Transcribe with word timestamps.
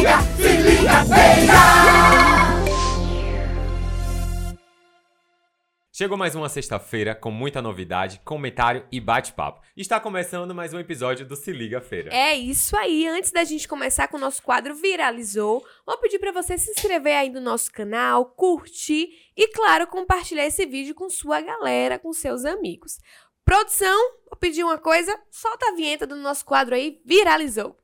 liga, 0.00 0.18
se 0.36 0.56
liga, 0.56 1.04
feira! 1.04 1.60
Chegou 5.92 6.16
mais 6.16 6.34
uma 6.34 6.48
sexta-feira 6.48 7.14
com 7.14 7.30
muita 7.30 7.60
novidade, 7.60 8.22
comentário 8.24 8.86
e 8.90 8.98
bate-papo. 8.98 9.60
Está 9.76 10.00
começando 10.00 10.54
mais 10.54 10.72
um 10.72 10.78
episódio 10.78 11.26
do 11.26 11.36
Se 11.36 11.52
Liga 11.52 11.82
Feira. 11.82 12.10
É 12.10 12.34
isso 12.34 12.74
aí. 12.74 13.06
Antes 13.06 13.30
da 13.30 13.44
gente 13.44 13.68
começar 13.68 14.08
com 14.08 14.16
o 14.16 14.20
nosso 14.20 14.42
quadro 14.42 14.74
Viralizou, 14.74 15.62
vou 15.84 15.98
pedir 15.98 16.18
para 16.18 16.32
você 16.32 16.56
se 16.56 16.70
inscrever 16.70 17.14
aí 17.14 17.28
no 17.28 17.40
nosso 17.40 17.70
canal, 17.70 18.24
curtir 18.24 19.10
e, 19.36 19.48
claro, 19.48 19.86
compartilhar 19.86 20.46
esse 20.46 20.64
vídeo 20.64 20.94
com 20.94 21.10
sua 21.10 21.42
galera, 21.42 21.98
com 21.98 22.14
seus 22.14 22.46
amigos. 22.46 22.98
Produção, 23.44 24.12
vou 24.30 24.38
pedir 24.38 24.64
uma 24.64 24.78
coisa, 24.78 25.14
solta 25.30 25.66
a 25.68 25.74
vinheta 25.74 26.06
do 26.06 26.16
nosso 26.16 26.46
quadro 26.46 26.74
aí, 26.74 26.98
Viralizou. 27.04 27.76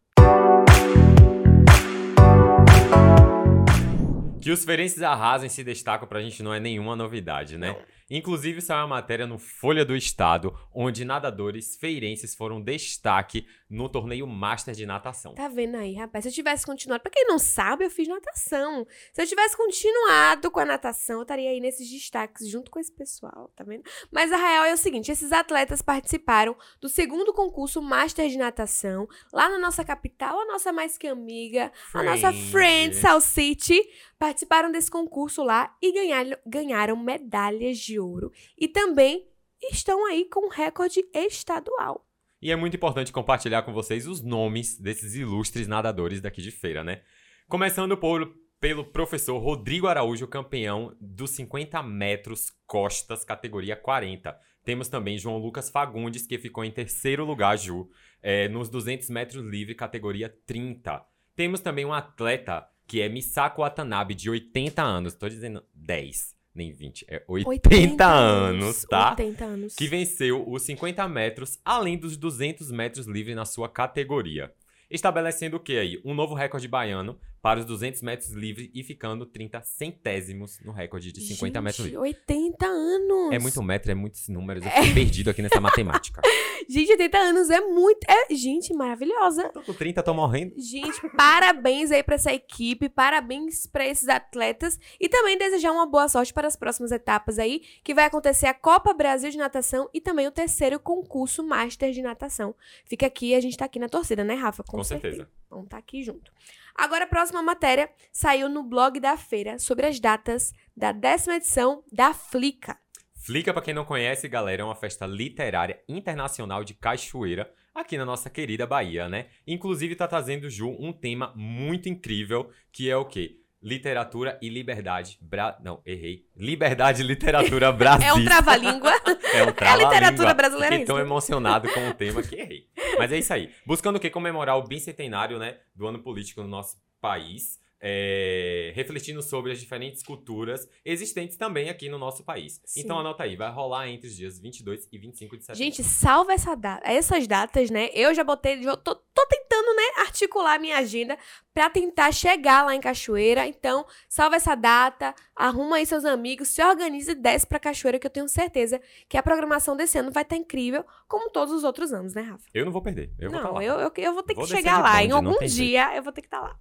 Que 4.46 4.52
os 4.52 4.64
feirenses 4.64 5.02
arrasem 5.02 5.48
se 5.48 5.64
destacam 5.64 6.06
pra 6.06 6.23
gente 6.23 6.41
não 6.41 6.55
é 6.55 6.60
nenhuma 6.60 6.95
novidade, 6.95 7.59
né? 7.59 7.77
Inclusive, 8.09 8.60
saiu 8.60 8.83
uma 8.83 8.96
matéria 8.96 9.27
no 9.27 9.37
Folha 9.37 9.84
do 9.84 9.96
Estado, 9.96 10.56
onde 10.73 11.05
nadadores 11.05 11.77
feirenses 11.77 12.37
foram 12.37 12.62
destaque 12.62 13.47
no 13.69 13.88
torneio 13.88 14.27
Master 14.28 14.74
de 14.74 14.87
Natação. 14.87 15.34
Tá 15.34 15.48
vendo 15.48 15.77
aí, 15.77 15.95
rapaz? 15.95 16.23
Se 16.24 16.28
eu 16.28 16.33
tivesse 16.33 16.64
continuado, 16.64 17.02
pra 17.02 17.11
quem 17.11 17.27
não 17.27 17.37
sabe, 17.37 17.84
eu 17.84 17.91
fiz 17.91 18.06
natação. 18.06 18.87
Se 19.12 19.23
eu 19.23 19.27
tivesse 19.27 19.56
continuado 19.56 20.52
com 20.52 20.61
a 20.61 20.64
natação, 20.64 21.16
eu 21.16 21.23
estaria 21.23 21.50
aí 21.50 21.59
nesses 21.59 21.91
destaques 21.91 22.48
junto 22.48 22.70
com 22.70 22.78
esse 22.78 22.92
pessoal, 22.92 23.50
tá 23.56 23.64
vendo? 23.64 23.83
Mas 24.12 24.30
a 24.30 24.36
real 24.36 24.64
é 24.66 24.73
o 24.73 24.77
seguinte: 24.77 25.11
esses 25.11 25.33
atletas 25.33 25.83
participaram 25.83 26.56
do 26.80 26.88
segundo 26.88 27.33
concurso 27.33 27.83
Master 27.83 28.28
de 28.28 28.38
Natação, 28.38 29.09
lá 29.33 29.48
na 29.48 29.59
nossa 29.59 29.84
capital, 29.84 30.41
a 30.41 30.47
nossa 30.47 30.73
mais 30.73 30.97
que 30.97 31.09
amiga, 31.09 31.73
a 31.92 32.02
nossa 32.05 32.33
friend 32.33 32.95
South 32.95 33.20
City, 33.20 33.83
participaram 34.17 34.70
desse 34.70 34.91
concurso 34.91 35.42
lá 35.42 35.77
e 35.83 35.92
ganharam, 35.92 36.39
ganharam 36.47 36.97
medalhas 36.97 37.78
de 37.78 37.95
ouro. 37.98 38.33
E 38.58 38.69
também 38.69 39.27
estão 39.62 40.06
aí 40.06 40.25
com 40.27 40.48
recorde 40.48 41.05
estadual. 41.14 42.06
E 42.41 42.50
é 42.50 42.56
muito 42.56 42.77
importante 42.77 43.12
compartilhar 43.12 43.62
com 43.62 43.72
vocês 43.72 44.06
os 44.06 44.22
nomes 44.22 44.78
desses 44.78 45.14
ilustres 45.14 45.66
nadadores 45.66 46.20
daqui 46.20 46.42
de 46.42 46.50
feira, 46.50 46.84
né? 46.84 47.02
Começando 47.48 47.97
por, 47.97 48.34
pelo 48.61 48.84
professor 48.84 49.39
Rodrigo 49.39 49.86
Araújo, 49.86 50.27
campeão 50.27 50.94
dos 51.00 51.30
50 51.30 51.83
metros 51.83 52.52
costas, 52.67 53.24
categoria 53.24 53.74
40. 53.74 54.39
Temos 54.64 54.89
também 54.89 55.17
João 55.17 55.39
Lucas 55.39 55.70
Fagundes, 55.70 56.27
que 56.27 56.39
ficou 56.39 56.64
em 56.64 56.70
terceiro 56.70 57.24
lugar, 57.24 57.56
Ju, 57.56 57.89
é, 58.22 58.48
nos 58.48 58.69
200 58.69 59.08
metros 59.11 59.44
livre, 59.44 59.74
categoria 59.74 60.28
30. 60.44 61.05
Temos 61.34 61.61
também 61.61 61.84
um 61.84 61.92
atleta 61.92 62.69
que 62.86 63.00
é 63.00 63.08
Misako 63.08 63.62
Watanabe, 63.62 64.14
de 64.14 64.30
80 64.30 64.83
anos. 64.83 65.14
Tô 65.14 65.28
dizendo 65.28 65.64
10, 65.74 66.36
nem 66.56 66.72
20. 66.72 67.04
É 67.08 67.22
80, 67.28 67.68
80 67.68 68.04
anos, 68.04 68.84
tá? 68.88 69.10
80 69.10 69.44
anos. 69.44 69.74
Que 69.74 69.86
venceu 69.86 70.48
os 70.48 70.62
50 70.62 71.06
metros, 71.08 71.58
além 71.64 71.98
dos 71.98 72.16
200 72.16 72.70
metros 72.72 73.06
livre 73.06 73.34
na 73.34 73.44
sua 73.44 73.68
categoria. 73.68 74.52
Estabelecendo 74.91 75.56
o 75.56 75.61
que 75.61 75.79
aí? 75.79 76.01
Um 76.05 76.15
novo 76.15 76.34
recorde 76.34 76.69
baiano 76.69 77.19
para 77.42 77.61
os 77.61 77.67
200 77.67 78.03
metros 78.03 78.31
livre 78.33 78.70
e 78.75 78.83
ficando 78.83 79.25
30 79.25 79.62
centésimos 79.62 80.59
no 80.65 80.73
recorde 80.73 81.12
de 81.12 81.20
50 81.20 81.59
Gente, 81.59 81.65
metros 81.65 81.87
livre. 81.87 81.98
80 82.01 82.67
anos! 82.67 83.33
É 83.33 83.39
muito 83.39 83.62
metro, 83.62 83.92
é 83.92 83.95
muitos 83.95 84.29
números. 84.29 84.64
Eu 84.64 84.70
fico 84.70 84.95
perdido 84.95 85.31
aqui 85.31 85.42
nessa 85.42 85.61
matemática. 85.61 86.20
Gente, 86.69 86.91
80 86.91 87.19
anos 87.19 87.51
é 87.51 87.61
muito. 87.61 88.05
É, 88.09 88.34
gente, 88.34 88.75
maravilhosa. 88.75 89.51
Tô 89.51 89.62
com 89.62 89.73
30, 89.73 90.03
tô 90.03 90.12
morrendo. 90.12 90.53
Gente, 90.57 91.01
parabéns 91.17 91.92
aí 91.92 92.03
pra 92.03 92.17
essa 92.17 92.33
equipe, 92.33 92.89
parabéns 92.89 93.67
pra 93.67 93.87
esses 93.87 94.09
atletas 94.09 94.77
e 94.98 95.09
também 95.09 95.39
desejar 95.39 95.70
uma 95.70 95.87
boa 95.87 96.09
sorte 96.09 96.33
para 96.33 96.48
as 96.48 96.57
próximas 96.57 96.91
etapas 96.91 97.39
aí, 97.39 97.63
que 97.85 97.95
vai 97.95 98.07
acontecer 98.07 98.46
a 98.46 98.55
Copa 98.55 98.92
Brasil 98.92 99.30
de 99.30 99.39
Natação 99.39 99.89
e 99.95 100.01
também 100.01 100.27
o 100.27 100.33
terceiro 100.33 100.80
concurso 100.80 101.46
Master 101.46 101.92
de 101.92 102.02
Natação. 102.02 102.52
Fica 102.85 103.07
aqui, 103.07 103.36
a 103.36 103.41
gente 103.41 103.57
tá 103.57 103.67
aqui 103.67 103.79
na 103.79 103.89
torcida, 103.89 104.25
né, 104.25 104.35
Rafa? 104.35 104.64
Com 104.64 104.76
certeza. 104.85 105.29
Vamos 105.51 105.69
tá 105.69 105.79
aqui 105.79 106.03
junto. 106.03 106.31
Agora, 106.75 107.05
a 107.05 107.09
próxima 107.09 107.42
matéria 107.42 107.91
saiu 108.13 108.48
no 108.48 108.63
blog 108.63 109.01
da 109.01 109.17
feira 109.17 109.59
sobre 109.59 109.87
as 109.87 109.98
datas 109.98 110.53
da 110.77 110.92
décima 110.92 111.37
edição 111.37 111.83
da 111.92 112.13
Flica. 112.13 112.79
Flica, 113.14 113.53
pra 113.53 113.63
quem 113.63 113.75
não 113.75 113.85
conhece, 113.85 114.29
galera, 114.29 114.63
é 114.63 114.64
uma 114.64 114.75
festa 114.75 115.07
literária 115.07 115.81
internacional 115.89 116.63
de 116.63 116.75
Cachoeira, 116.75 117.51
aqui 117.75 117.98
na 117.98 118.05
nossa 118.05 118.31
querida 118.31 118.67
Bahia, 118.67 119.09
né? 119.09 119.27
Inclusive 119.47 119.97
tá 119.97 120.07
trazendo, 120.07 120.48
Ju, 120.48 120.77
um 120.79 120.93
tema 120.93 121.33
muito 121.35 121.89
incrível, 121.89 122.51
que 122.70 122.89
é 122.91 122.97
o 122.97 123.05
quê? 123.05 123.39
Literatura 123.63 124.39
e 124.41 124.48
liberdade. 124.48 125.19
Bra... 125.20 125.58
Não, 125.64 125.81
errei. 125.85 126.27
Liberdade 126.37 127.03
e 127.03 127.05
literatura 127.05 127.73
Brasil. 127.73 128.06
É 128.06 128.12
um 128.12 128.25
trava-língua. 128.25 128.93
É 129.35 129.43
um 129.43 129.49
É 129.61 129.69
a 129.69 129.76
literatura 129.76 130.35
brasileira 130.35 130.76
Fiquei 130.76 130.85
isso. 130.85 130.93
tão 130.93 130.99
emocionado 130.99 131.69
com 131.73 131.88
o 131.88 131.94
tema 131.94 132.23
que 132.23 132.37
errei. 132.37 132.69
Mas 132.99 133.12
é 133.12 133.19
isso 133.19 133.32
aí. 133.32 133.52
Buscando 133.64 133.96
o 133.96 134.00
que? 134.00 134.11
Comemorar 134.11 134.56
o 134.56 134.62
bicentenário, 134.62 135.38
né? 135.38 135.58
Do 135.75 135.87
ano 135.87 135.99
político 136.02 136.43
no 136.43 136.49
nosso 136.49 136.76
país. 137.00 137.58
É, 137.81 138.73
refletindo 138.75 139.23
sobre 139.23 139.53
as 139.53 139.61
diferentes 139.61 140.03
culturas 140.03 140.69
existentes 140.85 141.37
também 141.37 141.69
aqui 141.69 141.88
no 141.88 141.99
nosso 141.99 142.25
país. 142.25 142.61
Sim. 142.64 142.81
Então 142.81 142.99
anota 142.99 143.25
aí, 143.25 143.37
vai 143.37 143.50
rolar 143.50 143.88
entre 143.88 144.09
os 144.09 144.17
dias 144.17 144.38
22 144.38 144.88
e 144.91 144.99
25 144.99 145.37
de 145.37 145.44
setembro. 145.44 145.59
Gente, 145.64 145.85
salva 145.85 146.32
essa 146.32 146.55
data, 146.55 146.82
essas 146.88 147.26
datas, 147.26 147.70
né? 147.70 147.88
Eu 147.93 148.14
já 148.14 148.25
botei, 148.25 148.62
já 148.62 148.76
tô, 148.76 148.94
tô 148.94 149.26
tentando, 149.29 149.75
né, 149.76 149.82
articular 150.03 150.55
a 150.55 150.59
minha 150.59 150.76
agenda 150.79 151.19
pra 151.53 151.69
tentar 151.70 152.12
chegar 152.12 152.64
lá 152.64 152.75
em 152.75 152.81
Cachoeira. 152.81 153.47
Então, 153.47 153.85
salva 154.08 154.37
essa 154.37 154.55
data, 154.55 155.14
arruma 155.35 155.76
aí 155.76 155.87
seus 155.87 156.05
amigos, 156.05 156.49
se 156.49 156.62
organiza 156.62 157.12
e 157.12 157.14
desce 157.14 157.47
pra 157.47 157.58
Cachoeira, 157.58 157.99
que 157.99 158.06
eu 158.06 158.11
tenho 158.11 158.29
certeza 158.29 158.81
que 159.08 159.17
a 159.17 159.23
programação 159.23 159.76
desse 159.76 159.99
ano 159.99 160.11
vai 160.11 160.23
estar 160.23 160.37
incrível, 160.37 160.85
como 161.08 161.31
todos 161.31 161.53
os 161.55 161.64
outros 161.64 161.93
anos, 161.93 162.14
né, 162.14 162.23
Rafa? 162.23 162.44
Eu 162.55 162.64
não 162.64 162.73
vou 162.73 162.82
perder, 162.82 163.12
eu 163.19 163.31
vou 163.31 163.38
não, 163.41 163.47
estar 163.49 163.58
lá. 163.58 163.64
eu, 163.64 163.81
eu, 163.81 163.93
eu 163.97 164.14
vou 164.14 164.23
ter 164.23 164.35
Vou 164.35 164.44
que 164.44 164.50
chegar 164.50 164.79
lá. 164.82 164.93
bonde, 164.97 165.06
Em 165.08 165.11
algum 165.12 165.38
tem 165.38 165.49
jeito. 165.49 165.69
dia 165.69 165.97
eu 165.97 166.03
vou 166.03 166.12
ter 166.12 166.20
que 166.23 166.26
estar 166.26 166.41
lá. 166.41 166.58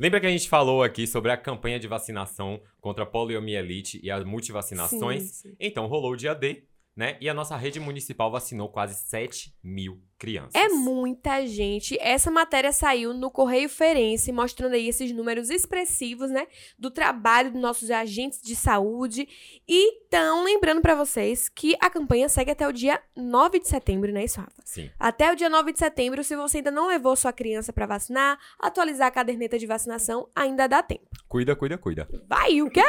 Lembra 0.00 0.18
que 0.18 0.26
a 0.26 0.30
gente 0.30 0.48
falou 0.48 0.82
aqui 0.82 1.06
sobre 1.06 1.30
a 1.30 1.36
campanha 1.36 1.78
de 1.78 1.86
vacinação 1.86 2.58
contra 2.80 3.04
a 3.04 3.06
poliomielite 3.06 4.00
e 4.02 4.10
as 4.10 4.24
multivacinações? 4.24 5.24
Sim, 5.24 5.50
sim. 5.50 5.56
Então, 5.60 5.86
rolou 5.86 6.12
o 6.12 6.16
dia 6.16 6.34
D, 6.34 6.64
né? 6.96 7.18
E 7.20 7.28
a 7.28 7.34
nossa 7.34 7.54
rede 7.54 7.78
municipal 7.78 8.30
vacinou 8.30 8.70
quase 8.70 8.94
7 8.94 9.54
mil 9.62 10.02
crianças. 10.20 10.54
É 10.54 10.68
muita 10.68 11.46
gente. 11.46 11.96
Essa 11.98 12.30
matéria 12.30 12.72
saiu 12.72 13.14
no 13.14 13.30
Correio 13.30 13.70
Ferense, 13.70 14.30
mostrando 14.30 14.74
aí 14.74 14.86
esses 14.86 15.10
números 15.12 15.48
expressivos, 15.48 16.30
né? 16.30 16.46
Do 16.78 16.90
trabalho 16.90 17.50
dos 17.50 17.60
nossos 17.60 17.90
agentes 17.90 18.42
de 18.42 18.54
saúde. 18.54 19.26
E 19.66 20.04
então, 20.06 20.44
lembrando 20.44 20.82
pra 20.82 20.94
vocês 20.94 21.48
que 21.48 21.74
a 21.80 21.88
campanha 21.88 22.28
segue 22.28 22.50
até 22.50 22.68
o 22.68 22.72
dia 22.72 23.00
9 23.16 23.60
de 23.60 23.68
setembro, 23.68 24.12
né, 24.12 24.24
isso, 24.24 24.40
Rafa? 24.40 24.60
Sim. 24.62 24.90
Até 24.98 25.32
o 25.32 25.36
dia 25.36 25.48
9 25.48 25.72
de 25.72 25.78
setembro, 25.78 26.22
se 26.22 26.36
você 26.36 26.58
ainda 26.58 26.70
não 26.70 26.88
levou 26.88 27.16
sua 27.16 27.32
criança 27.32 27.72
pra 27.72 27.86
vacinar, 27.86 28.38
atualizar 28.58 29.08
a 29.08 29.10
caderneta 29.10 29.58
de 29.58 29.66
vacinação, 29.66 30.28
ainda 30.36 30.66
dá 30.66 30.82
tempo. 30.82 31.08
Cuida, 31.26 31.56
cuida, 31.56 31.78
cuida. 31.78 32.08
Vai, 32.28 32.60
o 32.60 32.68
quê? 32.68 32.82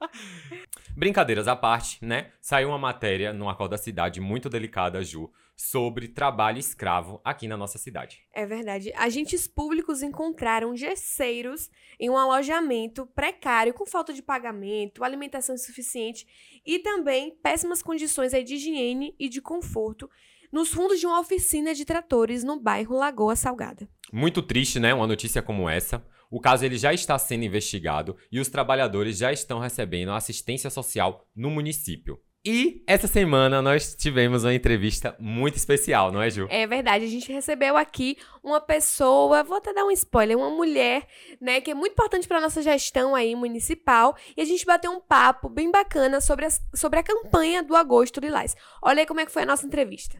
Brincadeiras 0.96 1.48
à 1.48 1.54
parte, 1.54 1.98
né? 2.04 2.30
Saiu 2.40 2.68
uma 2.68 2.78
matéria 2.78 3.32
no 3.32 3.48
Acordo 3.48 3.72
da 3.72 3.78
Cidade 3.78 4.20
muito 4.20 4.48
delicada, 4.48 5.02
Ju, 5.02 5.30
sobre 5.60 6.08
trabalho 6.08 6.58
escravo 6.58 7.20
aqui 7.22 7.46
na 7.46 7.56
nossa 7.56 7.76
cidade. 7.76 8.22
É 8.32 8.46
verdade. 8.46 8.90
Agentes 8.96 9.46
públicos 9.46 10.02
encontraram 10.02 10.74
gesseiros 10.74 11.68
em 11.98 12.08
um 12.08 12.16
alojamento 12.16 13.06
precário 13.06 13.74
com 13.74 13.84
falta 13.84 14.12
de 14.14 14.22
pagamento, 14.22 15.04
alimentação 15.04 15.54
insuficiente 15.54 16.26
e 16.64 16.78
também 16.78 17.36
péssimas 17.42 17.82
condições 17.82 18.32
de 18.32 18.54
higiene 18.54 19.14
e 19.18 19.28
de 19.28 19.42
conforto 19.42 20.08
nos 20.50 20.70
fundos 20.70 20.98
de 20.98 21.06
uma 21.06 21.20
oficina 21.20 21.74
de 21.74 21.84
tratores 21.84 22.42
no 22.42 22.58
bairro 22.58 22.96
Lagoa 22.96 23.36
Salgada. 23.36 23.86
Muito 24.10 24.42
triste, 24.42 24.80
né? 24.80 24.94
Uma 24.94 25.06
notícia 25.06 25.42
como 25.42 25.68
essa. 25.68 26.04
O 26.30 26.40
caso 26.40 26.64
ele 26.64 26.78
já 26.78 26.94
está 26.94 27.18
sendo 27.18 27.44
investigado 27.44 28.16
e 28.32 28.40
os 28.40 28.48
trabalhadores 28.48 29.18
já 29.18 29.30
estão 29.30 29.58
recebendo 29.58 30.12
assistência 30.12 30.70
social 30.70 31.28
no 31.36 31.50
município. 31.50 32.18
E 32.44 32.82
essa 32.86 33.06
semana 33.06 33.60
nós 33.60 33.94
tivemos 33.94 34.44
uma 34.44 34.54
entrevista 34.54 35.14
muito 35.20 35.56
especial, 35.56 36.10
não 36.10 36.22
é, 36.22 36.30
Ju? 36.30 36.46
É 36.48 36.66
verdade, 36.66 37.04
a 37.04 37.08
gente 37.08 37.30
recebeu 37.30 37.76
aqui 37.76 38.16
uma 38.42 38.58
pessoa, 38.62 39.44
vou 39.44 39.58
até 39.58 39.74
dar 39.74 39.84
um 39.84 39.90
spoiler, 39.90 40.38
uma 40.38 40.48
mulher, 40.48 41.06
né, 41.38 41.60
que 41.60 41.70
é 41.70 41.74
muito 41.74 41.92
importante 41.92 42.26
para 42.26 42.40
nossa 42.40 42.62
gestão 42.62 43.14
aí 43.14 43.34
municipal, 43.34 44.16
e 44.34 44.40
a 44.40 44.44
gente 44.46 44.64
bateu 44.64 44.90
um 44.90 45.00
papo 45.00 45.50
bem 45.50 45.70
bacana 45.70 46.18
sobre, 46.22 46.46
as- 46.46 46.62
sobre 46.74 46.98
a 46.98 47.02
campanha 47.02 47.62
do 47.62 47.76
Agosto 47.76 48.20
Lilás. 48.20 48.56
Olha 48.82 49.00
aí 49.00 49.06
como 49.06 49.20
é 49.20 49.26
que 49.26 49.32
foi 49.32 49.42
a 49.42 49.46
nossa 49.46 49.66
entrevista. 49.66 50.18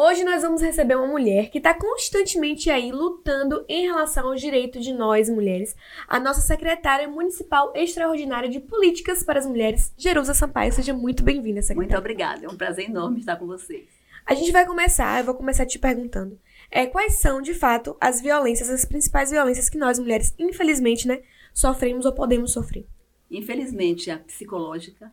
Hoje 0.00 0.22
nós 0.22 0.42
vamos 0.42 0.62
receber 0.62 0.94
uma 0.94 1.08
mulher 1.08 1.50
que 1.50 1.58
está 1.58 1.74
constantemente 1.74 2.70
aí 2.70 2.92
lutando 2.92 3.64
em 3.68 3.84
relação 3.84 4.28
aos 4.28 4.40
direitos 4.40 4.84
de 4.84 4.92
nós 4.92 5.28
mulheres. 5.28 5.74
A 6.06 6.20
nossa 6.20 6.40
secretária 6.40 7.08
municipal 7.08 7.72
extraordinária 7.74 8.48
de 8.48 8.60
políticas 8.60 9.24
para 9.24 9.40
as 9.40 9.44
mulheres, 9.44 9.92
Jerusa 9.98 10.34
Sampaio. 10.34 10.72
Seja 10.72 10.94
muito 10.94 11.24
bem-vinda, 11.24 11.54
Muito 11.54 11.66
secretária. 11.66 11.98
obrigada, 11.98 12.46
é 12.46 12.48
um 12.48 12.56
prazer 12.56 12.88
enorme 12.88 13.18
estar 13.18 13.34
com 13.34 13.46
vocês. 13.48 13.88
A 14.24 14.34
gente 14.34 14.52
vai 14.52 14.64
começar, 14.64 15.18
eu 15.18 15.24
vou 15.24 15.34
começar 15.34 15.66
te 15.66 15.80
perguntando. 15.80 16.38
é, 16.70 16.86
quais 16.86 17.14
são, 17.14 17.42
de 17.42 17.52
fato, 17.52 17.96
as 18.00 18.20
violências, 18.20 18.70
as 18.70 18.84
principais 18.84 19.32
violências 19.32 19.68
que 19.68 19.78
nós 19.78 19.98
mulheres, 19.98 20.32
infelizmente, 20.38 21.08
né, 21.08 21.22
sofremos 21.52 22.06
ou 22.06 22.12
podemos 22.12 22.52
sofrer. 22.52 22.86
Infelizmente, 23.28 24.12
a 24.12 24.18
psicológica, 24.18 25.10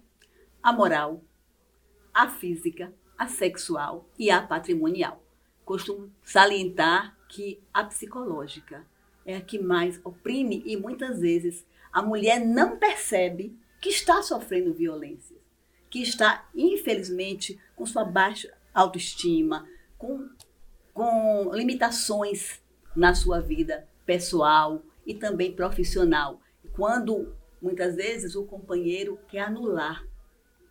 a 0.62 0.72
moral, 0.72 1.24
a 2.14 2.30
física, 2.30 2.94
a 3.18 3.28
sexual 3.28 4.08
e 4.18 4.30
a 4.30 4.42
patrimonial. 4.42 5.22
Costumo 5.64 6.12
salientar 6.24 7.18
que 7.28 7.60
a 7.74 7.84
psicológica 7.84 8.86
é 9.26 9.38
a 9.38 9.42
que 9.42 9.60
mais 9.60 10.00
oprime 10.04 10.62
e 10.66 10.78
muitas 10.78 11.20
vezes 11.20 11.66
a 11.92 12.02
mulher 12.02 12.46
não 12.46 12.78
percebe 12.78 13.58
que 13.82 13.90
está 13.90 14.22
sofrendo 14.22 14.74
violência, 14.74 15.36
que 15.90 16.02
está, 16.02 16.48
infelizmente, 16.54 17.60
com 17.76 17.86
sua 17.86 18.04
baixa 18.04 18.54
autoestima, 18.74 19.68
com, 19.98 20.30
com 20.94 21.52
limitações 21.54 22.62
na 22.96 23.16
sua 23.16 23.40
vida 23.40 23.88
pessoal 24.06 24.82
e 25.06 25.14
também 25.14 25.52
profissional. 25.52 26.42
Quando 26.74 27.34
muitas 27.62 27.96
vezes 27.96 28.36
o 28.36 28.44
companheiro 28.44 29.20
quer 29.28 29.42
anular 29.42 30.06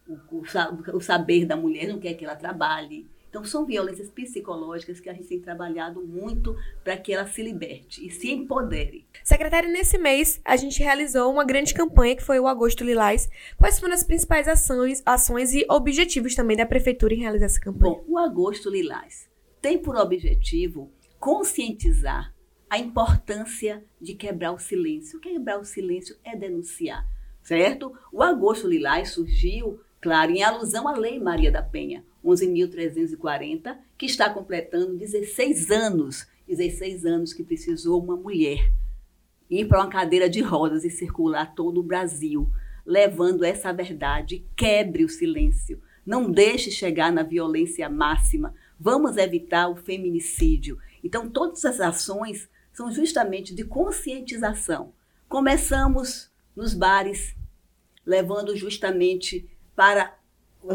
o, 0.09 0.15
o, 0.37 0.97
o 0.97 1.01
saber 1.01 1.45
da 1.45 1.57
mulher, 1.57 1.89
não 1.89 1.99
quer 1.99 2.15
que 2.15 2.25
ela 2.25 2.37
trabalhe, 2.37 3.07
então, 3.35 3.45
são 3.45 3.67
violências 3.67 4.09
psicológicas 4.09 5.01
que 5.01 5.11
a 5.11 5.13
gente 5.13 5.27
tem 5.27 5.41
trabalhado 5.41 6.01
muito 6.07 6.57
para 6.85 6.97
que 6.97 7.13
ela 7.13 7.27
se 7.27 7.43
liberte 7.43 8.07
e 8.07 8.09
se 8.09 8.31
empodere. 8.31 9.09
Secretária, 9.25 9.69
nesse 9.69 9.99
mês, 9.99 10.41
a 10.45 10.55
gente 10.55 10.81
realizou 10.81 11.33
uma 11.33 11.45
grande 11.45 11.75
campanha 11.75 12.15
que 12.15 12.23
foi 12.23 12.39
o 12.39 12.47
Agosto 12.47 12.85
Lilás. 12.85 13.29
Quais 13.57 13.81
foram 13.81 13.93
as 13.93 14.05
principais 14.05 14.47
ações, 14.47 15.03
ações 15.05 15.53
e 15.53 15.67
objetivos 15.69 16.37
também 16.37 16.57
da 16.57 16.65
Prefeitura 16.65 17.13
em 17.13 17.23
realizar 17.23 17.47
essa 17.47 17.59
campanha? 17.59 17.95
Bom, 17.95 18.05
o 18.07 18.19
Agosto 18.19 18.71
Lilás 18.71 19.29
tem 19.61 19.79
por 19.79 19.97
objetivo 19.97 20.93
conscientizar 21.19 22.33
a 22.71 22.79
importância 22.79 23.85
de 24.01 24.15
quebrar 24.15 24.53
o 24.53 24.61
silêncio. 24.61 25.19
Quebrar 25.19 25.59
o 25.59 25.65
silêncio 25.65 26.17
é 26.23 26.37
denunciar, 26.37 27.05
certo? 27.43 27.93
O 28.13 28.23
Agosto 28.23 28.69
Lilás 28.69 29.11
surgiu, 29.11 29.81
claro, 30.05 30.33
em 30.33 30.43
alusão 30.43 30.87
à 30.87 30.95
Lei 30.95 31.19
Maria 31.19 31.51
da 31.51 31.63
Penha, 31.63 32.05
11.340, 32.23 33.75
que 33.97 34.05
está 34.05 34.29
completando 34.29 34.99
16 34.99 35.71
anos, 35.71 36.27
16 36.47 37.07
anos 37.07 37.33
que 37.33 37.43
precisou 37.43 38.03
uma 38.03 38.15
mulher 38.15 38.71
ir 39.49 39.67
para 39.67 39.81
uma 39.81 39.89
cadeira 39.89 40.29
de 40.29 40.43
rodas 40.43 40.85
e 40.85 40.91
circular 40.91 41.55
todo 41.55 41.81
o 41.81 41.83
Brasil, 41.83 42.51
levando 42.85 43.45
essa 43.45 43.73
verdade. 43.73 44.45
Quebre 44.55 45.05
o 45.05 45.09
silêncio. 45.09 45.81
Não 46.05 46.31
deixe 46.31 46.71
chegar 46.71 47.11
na 47.11 47.23
violência 47.23 47.89
máxima. 47.89 48.55
Vamos 48.79 49.17
evitar 49.17 49.69
o 49.69 49.77
feminicídio. 49.77 50.79
Então, 51.03 51.31
todas 51.31 51.65
as 51.65 51.81
ações 51.81 52.47
são 52.75 52.93
justamente 52.93 53.55
de 53.55 53.65
conscientização. 53.65 54.93
Começamos 55.31 56.31
nos 56.55 56.75
bares, 56.75 57.35
levando 58.05 58.55
justamente 58.55 59.49
para 59.75 60.17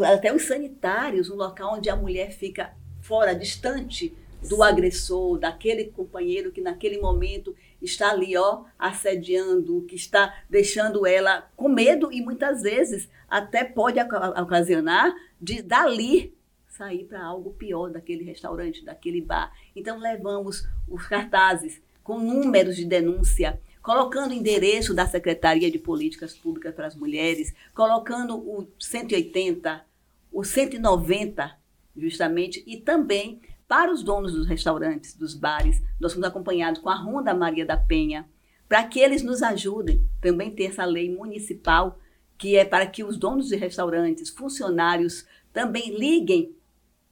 até 0.05 0.33
os 0.33 0.43
sanitários, 0.43 1.29
um 1.29 1.35
local 1.35 1.75
onde 1.75 1.89
a 1.89 1.95
mulher 1.95 2.31
fica 2.31 2.73
fora, 3.01 3.33
distante 3.33 4.15
do 4.47 4.63
agressor, 4.63 5.37
daquele 5.37 5.85
companheiro 5.85 6.51
que 6.51 6.61
naquele 6.61 6.99
momento 6.99 7.55
está 7.81 8.11
ali, 8.11 8.37
ó, 8.37 8.63
assediando, 8.77 9.81
que 9.83 9.95
está 9.95 10.43
deixando 10.49 11.05
ela 11.05 11.49
com 11.55 11.67
medo 11.67 12.11
e 12.11 12.21
muitas 12.21 12.61
vezes 12.61 13.09
até 13.27 13.63
pode 13.63 13.99
ocasionar 13.99 15.13
de 15.41 15.61
dali 15.61 16.33
sair 16.67 17.03
para 17.03 17.21
algo 17.21 17.51
pior 17.51 17.89
daquele 17.89 18.23
restaurante, 18.23 18.85
daquele 18.85 19.21
bar. 19.21 19.51
Então 19.75 19.97
levamos 19.97 20.65
os 20.87 21.05
cartazes 21.07 21.81
com 22.01 22.17
números 22.19 22.77
de 22.77 22.85
denúncia, 22.85 23.59
colocando 23.81 24.31
o 24.31 24.33
endereço 24.33 24.93
da 24.93 25.07
Secretaria 25.07 25.71
de 25.71 25.79
Políticas 25.79 26.35
Públicas 26.35 26.73
para 26.73 26.87
as 26.87 26.95
Mulheres, 26.95 27.53
colocando 27.73 28.37
o 28.37 28.67
180, 28.77 29.85
o 30.31 30.43
190, 30.43 31.57
justamente, 31.95 32.63
e 32.67 32.77
também 32.77 33.41
para 33.67 33.91
os 33.91 34.03
donos 34.03 34.33
dos 34.33 34.47
restaurantes, 34.47 35.13
dos 35.13 35.33
bares. 35.33 35.81
Nós 35.99 36.13
fomos 36.13 36.27
acompanhados 36.27 36.81
com 36.81 36.89
a 36.89 36.95
Ronda 36.95 37.33
Maria 37.33 37.65
da 37.65 37.77
Penha, 37.77 38.27
para 38.67 38.83
que 38.83 38.99
eles 38.99 39.23
nos 39.23 39.41
ajudem. 39.41 40.07
Também 40.21 40.51
tem 40.51 40.67
essa 40.67 40.85
lei 40.85 41.13
municipal, 41.13 41.99
que 42.37 42.55
é 42.55 42.65
para 42.65 42.85
que 42.85 43.03
os 43.03 43.17
donos 43.17 43.47
de 43.47 43.55
restaurantes, 43.55 44.29
funcionários, 44.29 45.25
também 45.51 45.97
liguem 45.97 46.55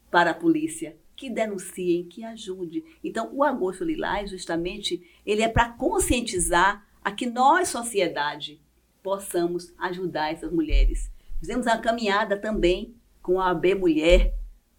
para 0.09 0.31
a 0.31 0.33
polícia 0.33 0.95
que 1.17 1.29
denunciem, 1.31 2.05
que 2.05 2.23
ajude. 2.23 2.85
Então, 3.03 3.29
o 3.33 3.43
Agosto 3.43 3.83
Lilás, 3.83 4.29
justamente, 4.29 5.05
ele 5.25 5.41
é 5.41 5.49
para 5.49 5.69
conscientizar 5.69 6.87
a 7.03 7.11
que 7.11 7.25
nós, 7.25 7.69
sociedade, 7.69 8.61
possamos 9.01 9.73
ajudar 9.79 10.31
essas 10.31 10.51
mulheres. 10.51 11.11
Fizemos 11.39 11.65
a 11.65 11.77
caminhada 11.77 12.37
também 12.37 12.93
com 13.21 13.41
a 13.41 13.49
AB 13.49 13.73
Mulher, 13.75 14.35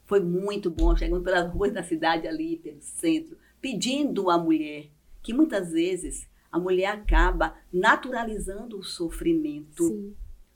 foi 0.06 0.20
muito 0.20 0.70
bom, 0.70 0.96
chegando 0.96 1.23
pelas 1.23 1.52
ruas 1.52 1.73
da 1.73 1.82
cidade 1.82 2.26
ali, 2.26 2.56
pelo 2.56 2.81
centro, 2.81 3.37
pedindo 3.61 4.31
à 4.31 4.38
mulher 4.38 4.88
que 5.23 5.34
muitas 5.34 5.73
vezes 5.73 6.26
a 6.50 6.58
mulher 6.58 6.87
acaba 6.87 7.55
naturalizando 7.70 8.79
o 8.79 8.82
sofrimento. 8.82 9.88
Sim. 9.88 10.14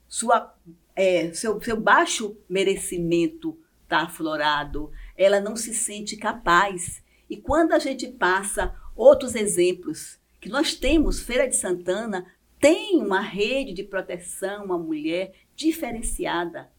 Sua, 0.08 0.54
é, 0.96 1.32
seu, 1.34 1.60
seu 1.60 1.78
baixo 1.78 2.36
merecimento 2.48 3.58
está 3.82 4.04
aflorado, 4.04 4.90
ela 5.16 5.40
não 5.40 5.56
se 5.56 5.74
sente 5.74 6.16
capaz. 6.16 7.02
E 7.28 7.36
quando 7.36 7.72
a 7.72 7.78
gente 7.78 8.08
passa 8.08 8.74
outros 8.94 9.34
exemplos, 9.34 10.20
que 10.40 10.48
nós 10.48 10.74
temos, 10.74 11.20
Feira 11.20 11.48
de 11.48 11.56
Santana 11.56 12.26
tem 12.60 13.00
uma 13.00 13.20
rede 13.20 13.72
de 13.72 13.82
proteção 13.82 14.72
à 14.72 14.78
mulher 14.78 15.32
diferenciada. 15.54 16.70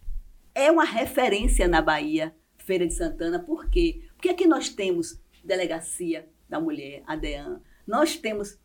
É 0.53 0.71
uma 0.71 0.85
referência 0.85 1.67
na 1.67 1.81
Bahia, 1.81 2.35
Feira 2.57 2.85
de 2.85 2.93
Santana. 2.93 3.39
Por 3.39 3.69
quê? 3.69 4.01
Porque 4.15 4.29
aqui 4.29 4.47
nós 4.47 4.69
temos 4.69 5.19
Delegacia 5.43 6.27
da 6.47 6.59
Mulher, 6.59 7.03
a 7.05 7.15
DEAN. 7.15 7.61
Nós 7.85 8.15
temos 8.15 8.57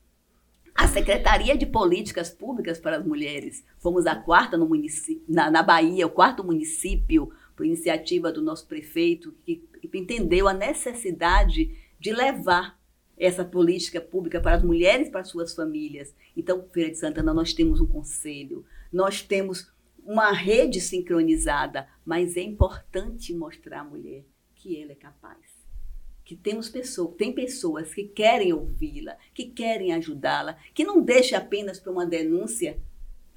a 0.74 0.86
Secretaria 0.86 1.56
de 1.56 1.66
Políticas 1.66 2.30
Públicas 2.30 2.78
para 2.78 2.98
as 2.98 3.04
Mulheres. 3.04 3.64
Fomos 3.78 4.06
a 4.06 4.14
quarta 4.14 4.56
no 4.56 4.68
município, 4.68 5.24
na, 5.28 5.50
na 5.50 5.62
Bahia, 5.62 6.06
o 6.06 6.10
quarto 6.10 6.44
município 6.44 7.32
por 7.58 7.66
iniciativa 7.66 8.30
do 8.30 8.40
nosso 8.40 8.68
prefeito, 8.68 9.34
que 9.44 9.60
entendeu 9.92 10.46
a 10.46 10.54
necessidade 10.54 11.76
de 11.98 12.12
levar 12.12 12.80
essa 13.18 13.44
política 13.44 14.00
pública 14.00 14.40
para 14.40 14.54
as 14.54 14.62
mulheres 14.62 15.08
e 15.08 15.10
para 15.10 15.22
as 15.22 15.28
suas 15.28 15.52
famílias. 15.52 16.14
Então, 16.36 16.64
Feira 16.72 16.88
de 16.88 16.98
Santana, 16.98 17.34
nós 17.34 17.52
temos 17.52 17.80
um 17.80 17.86
conselho, 17.86 18.64
nós 18.92 19.22
temos 19.22 19.72
uma 20.04 20.30
rede 20.30 20.80
sincronizada, 20.80 21.88
mas 22.06 22.36
é 22.36 22.42
importante 22.42 23.34
mostrar 23.34 23.80
à 23.80 23.84
mulher 23.84 24.24
que 24.54 24.80
ela 24.80 24.92
é 24.92 24.94
capaz. 24.94 25.38
Que 26.24 26.36
temos 26.36 26.68
pessoas, 26.68 27.16
tem 27.16 27.32
pessoas 27.32 27.92
que 27.92 28.04
querem 28.04 28.52
ouvi-la, 28.52 29.16
que 29.34 29.46
querem 29.46 29.92
ajudá-la, 29.94 30.56
que 30.72 30.84
não 30.84 31.02
deixe 31.02 31.34
apenas 31.34 31.80
para 31.80 31.90
uma 31.90 32.06
denúncia 32.06 32.78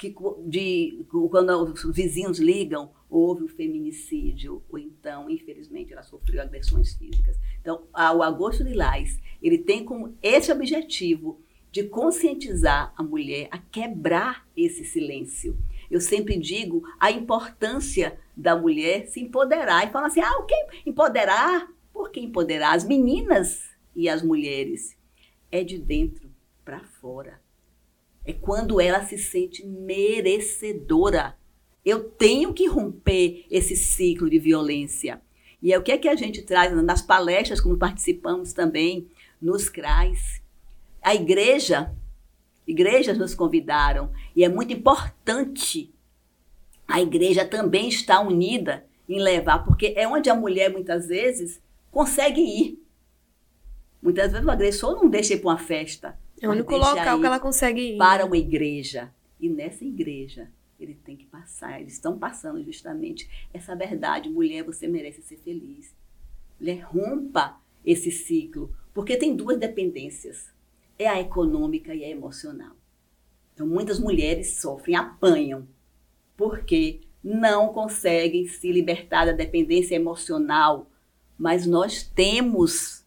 que 0.01 0.15
de 0.47 1.05
quando 1.29 1.51
os 1.51 1.95
vizinhos 1.95 2.39
ligam 2.39 2.91
houve 3.07 3.43
um 3.43 3.47
feminicídio 3.47 4.63
ou 4.67 4.79
então 4.79 5.29
infelizmente 5.29 5.93
ela 5.93 6.01
sofreu 6.01 6.41
agressões 6.41 6.95
físicas. 6.95 7.37
Então 7.61 7.83
o 7.93 8.23
agosto 8.23 8.63
lilás 8.63 9.19
ele 9.39 9.59
tem 9.59 9.85
como 9.85 10.17
esse 10.23 10.51
objetivo 10.51 11.39
de 11.71 11.83
conscientizar 11.83 12.91
a 12.97 13.03
mulher 13.03 13.47
a 13.51 13.59
quebrar 13.59 14.47
esse 14.57 14.83
silêncio. 14.83 15.55
Eu 15.89 16.01
sempre 16.01 16.35
digo 16.39 16.81
a 16.99 17.11
importância 17.11 18.19
da 18.35 18.55
mulher 18.55 19.05
se 19.05 19.19
empoderar 19.19 19.87
e 19.87 19.91
falar 19.91 20.07
assim 20.07 20.21
ah 20.21 20.39
o 20.39 20.45
que 20.45 20.55
empoderar? 20.83 21.71
Por 21.93 22.09
que 22.09 22.19
empoderar 22.19 22.73
as 22.73 22.83
meninas 22.83 23.69
e 23.95 24.09
as 24.09 24.23
mulheres? 24.23 24.97
É 25.51 25.63
de 25.63 25.77
dentro 25.77 26.31
para 26.65 26.79
fora 26.79 27.39
é 28.31 28.33
quando 28.33 28.79
ela 28.79 29.05
se 29.05 29.17
sente 29.17 29.65
merecedora. 29.65 31.37
Eu 31.83 32.03
tenho 32.03 32.53
que 32.53 32.67
romper 32.67 33.45
esse 33.49 33.75
ciclo 33.75 34.29
de 34.29 34.39
violência. 34.39 35.21
E 35.61 35.71
é 35.73 35.77
o 35.77 35.83
que 35.83 35.91
é 35.91 35.97
que 35.97 36.07
a 36.07 36.15
gente 36.15 36.41
traz 36.41 36.75
nas 36.83 37.01
palestras, 37.01 37.61
como 37.61 37.77
participamos 37.77 38.53
também, 38.53 39.07
nos 39.41 39.69
CRAs. 39.69 40.41
A 41.01 41.13
igreja, 41.13 41.93
igrejas 42.65 43.17
nos 43.17 43.35
convidaram, 43.35 44.11
e 44.35 44.43
é 44.43 44.49
muito 44.49 44.73
importante 44.73 45.93
a 46.87 47.01
igreja 47.01 47.45
também 47.45 47.87
estar 47.87 48.19
unida 48.21 48.85
em 49.07 49.19
levar, 49.19 49.63
porque 49.63 49.93
é 49.95 50.07
onde 50.07 50.29
a 50.29 50.35
mulher 50.35 50.71
muitas 50.71 51.07
vezes 51.07 51.61
consegue 51.91 52.41
ir. 52.41 52.83
Muitas 54.01 54.31
vezes 54.31 54.45
o 54.45 54.51
agressor 54.51 54.95
não 54.95 55.09
deixa 55.09 55.33
ir 55.33 55.37
para 55.39 55.51
uma 55.51 55.57
festa, 55.57 56.17
é 56.41 56.47
o 56.47 56.51
único 56.51 56.75
local 56.75 57.19
que 57.19 57.25
ela 57.25 57.39
consegue 57.39 57.93
ir. 57.93 57.97
Para 57.97 58.25
uma 58.25 58.37
igreja. 58.37 59.13
E 59.39 59.47
nessa 59.47 59.85
igreja, 59.85 60.49
ele 60.79 60.95
tem 60.95 61.15
que 61.15 61.25
passar, 61.25 61.79
eles 61.79 61.93
estão 61.93 62.17
passando 62.17 62.63
justamente 62.63 63.29
essa 63.53 63.75
verdade. 63.75 64.29
Mulher, 64.29 64.63
você 64.63 64.87
merece 64.87 65.21
ser 65.21 65.37
feliz. 65.37 65.95
Mulher, 66.59 66.81
rompa 66.81 67.59
esse 67.85 68.11
ciclo, 68.11 68.73
porque 68.93 69.17
tem 69.17 69.35
duas 69.35 69.59
dependências: 69.59 70.51
é 70.97 71.07
a 71.07 71.19
econômica 71.19 71.93
e 71.93 72.03
a 72.03 72.09
emocional. 72.09 72.75
Então, 73.53 73.67
muitas 73.67 73.99
mulheres 73.99 74.59
sofrem, 74.59 74.95
apanham, 74.95 75.67
porque 76.35 77.01
não 77.23 77.71
conseguem 77.71 78.47
se 78.47 78.71
libertar 78.71 79.25
da 79.25 79.31
dependência 79.31 79.95
emocional. 79.95 80.87
Mas 81.37 81.65
nós 81.65 82.03
temos 82.03 83.00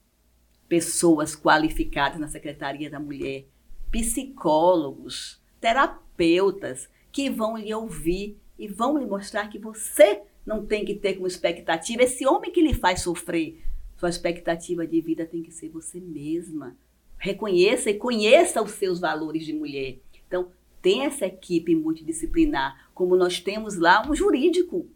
pessoas 0.68 1.36
qualificadas 1.36 2.18
na 2.18 2.28
Secretaria 2.28 2.90
da 2.90 2.98
Mulher, 2.98 3.46
psicólogos, 3.90 5.40
terapeutas, 5.60 6.88
que 7.12 7.30
vão 7.30 7.56
lhe 7.56 7.72
ouvir 7.72 8.36
e 8.58 8.66
vão 8.66 8.98
lhe 8.98 9.06
mostrar 9.06 9.48
que 9.48 9.58
você 9.58 10.22
não 10.44 10.66
tem 10.66 10.84
que 10.84 10.94
ter 10.94 11.14
como 11.14 11.26
expectativa 11.26 12.02
esse 12.02 12.26
homem 12.26 12.50
que 12.50 12.60
lhe 12.60 12.74
faz 12.74 13.02
sofrer. 13.02 13.62
Sua 13.96 14.08
expectativa 14.08 14.86
de 14.86 15.00
vida 15.00 15.24
tem 15.24 15.42
que 15.42 15.52
ser 15.52 15.68
você 15.68 16.00
mesma. 16.00 16.76
Reconheça 17.16 17.90
e 17.90 17.94
conheça 17.94 18.62
os 18.62 18.72
seus 18.72 18.98
valores 19.00 19.46
de 19.46 19.52
mulher. 19.52 19.98
Então, 20.26 20.50
tem 20.82 21.04
essa 21.04 21.24
equipe 21.24 21.74
multidisciplinar, 21.74 22.90
como 22.92 23.16
nós 23.16 23.40
temos 23.40 23.78
lá 23.78 24.06
um 24.06 24.14
jurídico. 24.14 24.86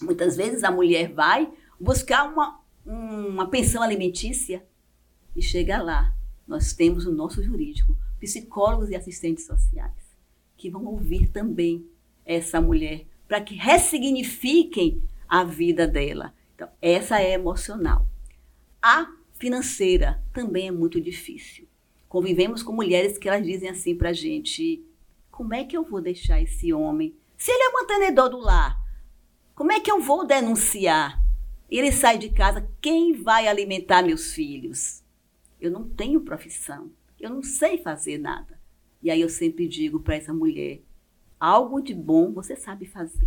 Muitas 0.00 0.36
vezes 0.36 0.62
a 0.62 0.70
mulher 0.70 1.12
vai 1.12 1.50
buscar 1.80 2.30
uma, 2.30 2.60
uma 2.84 3.48
pensão 3.48 3.82
alimentícia 3.82 4.62
e 5.36 5.42
chega 5.42 5.82
lá. 5.82 6.14
Nós 6.46 6.72
temos 6.72 7.06
o 7.06 7.12
nosso 7.12 7.42
jurídico, 7.42 7.96
psicólogos 8.18 8.88
e 8.90 8.96
assistentes 8.96 9.44
sociais, 9.44 10.16
que 10.56 10.70
vão 10.70 10.84
ouvir 10.86 11.28
também 11.28 11.86
essa 12.24 12.60
mulher 12.60 13.06
para 13.28 13.40
que 13.40 13.54
ressignifiquem 13.54 15.02
a 15.28 15.44
vida 15.44 15.86
dela. 15.86 16.32
Então, 16.54 16.68
essa 16.80 17.20
é 17.20 17.32
emocional. 17.32 18.06
A 18.80 19.12
financeira 19.34 20.22
também 20.32 20.68
é 20.68 20.70
muito 20.70 21.00
difícil. 21.00 21.68
Convivemos 22.08 22.62
com 22.62 22.72
mulheres 22.72 23.18
que 23.18 23.28
elas 23.28 23.44
dizem 23.44 23.68
assim 23.68 23.94
para 23.94 24.10
a 24.10 24.14
gente: 24.14 24.82
como 25.30 25.54
é 25.54 25.64
que 25.64 25.76
eu 25.76 25.84
vou 25.84 26.00
deixar 26.00 26.40
esse 26.40 26.72
homem? 26.72 27.14
Se 27.36 27.50
ele 27.50 27.64
é 27.64 27.72
mantenedor 27.72 28.30
do 28.30 28.38
lar, 28.38 28.80
como 29.54 29.72
é 29.72 29.80
que 29.80 29.90
eu 29.90 30.00
vou 30.00 30.26
denunciar? 30.26 31.22
Ele 31.68 31.90
sai 31.90 32.16
de 32.16 32.30
casa, 32.30 32.66
quem 32.80 33.12
vai 33.12 33.48
alimentar 33.48 34.02
meus 34.02 34.32
filhos? 34.32 35.02
Eu 35.66 35.72
não 35.72 35.88
tenho 35.88 36.20
profissão, 36.20 36.92
eu 37.18 37.28
não 37.28 37.42
sei 37.42 37.78
fazer 37.78 38.18
nada. 38.18 38.56
E 39.02 39.10
aí 39.10 39.20
eu 39.20 39.28
sempre 39.28 39.66
digo 39.66 39.98
para 39.98 40.14
essa 40.14 40.32
mulher: 40.32 40.80
algo 41.40 41.80
de 41.80 41.92
bom 41.92 42.32
você 42.32 42.54
sabe 42.54 42.86
fazer. 42.86 43.26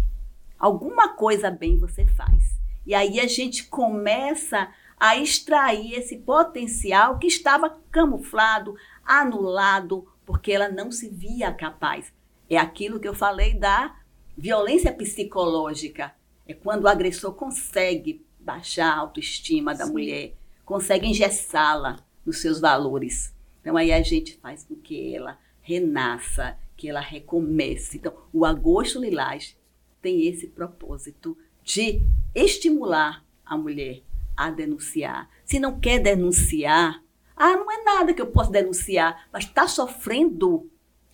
Alguma 0.58 1.10
coisa 1.10 1.52
bem 1.52 1.78
você 1.78 2.06
faz. 2.06 2.58
E 2.86 2.94
aí 2.94 3.20
a 3.20 3.28
gente 3.28 3.66
começa 3.66 4.74
a 4.98 5.18
extrair 5.18 5.94
esse 5.94 6.18
potencial 6.18 7.20
que 7.20 7.28
estava 7.28 7.78
camuflado, 7.92 8.76
anulado, 9.04 10.08
porque 10.26 10.54
ela 10.54 10.70
não 10.70 10.92
se 10.92 11.10
via 11.10 11.52
capaz. 11.52 12.12
É 12.50 12.58
aquilo 12.58 13.02
que 13.02 13.08
eu 13.08 13.14
falei 13.14 13.54
da 13.54 13.96
violência 14.38 14.94
psicológica. 14.94 16.16
É 16.48 16.54
quando 16.54 16.86
o 16.86 16.88
agressor 16.88 17.34
consegue 17.34 18.26
baixar 18.40 18.94
a 18.94 18.98
autoestima 18.98 19.76
da 19.76 19.86
Sim. 19.86 19.92
mulher, 19.92 20.34
consegue 20.66 21.06
engessá-la 21.06 21.98
nos 22.26 22.42
seus 22.42 22.60
valores. 22.60 23.34
Então 23.62 23.78
aí 23.78 23.92
a 23.92 24.02
gente 24.02 24.38
faz 24.38 24.64
com 24.64 24.76
que 24.76 25.16
ela 25.16 25.38
renasça, 25.62 26.58
que 26.76 26.90
ela 26.90 27.00
recomece. 27.00 27.98
Então, 27.98 28.14
o 28.34 28.46
agosto 28.46 29.00
lilás 29.00 29.56
tem 30.02 30.28
esse 30.28 30.48
propósito 30.48 31.38
de 31.64 32.02
estimular 32.34 33.24
a 33.46 33.58
mulher 33.58 34.02
a 34.36 34.50
denunciar. 34.50 35.30
Se 35.46 35.60
não 35.60 35.80
quer 35.80 36.00
denunciar, 36.00 37.04
ah, 37.36 37.56
não 37.56 37.72
é 37.72 37.84
nada 37.84 38.14
que 38.14 38.22
eu 38.22 38.28
possa 38.28 38.50
denunciar, 38.50 39.28
mas 39.32 39.44
está 39.44 39.68
sofrendo 39.68 40.70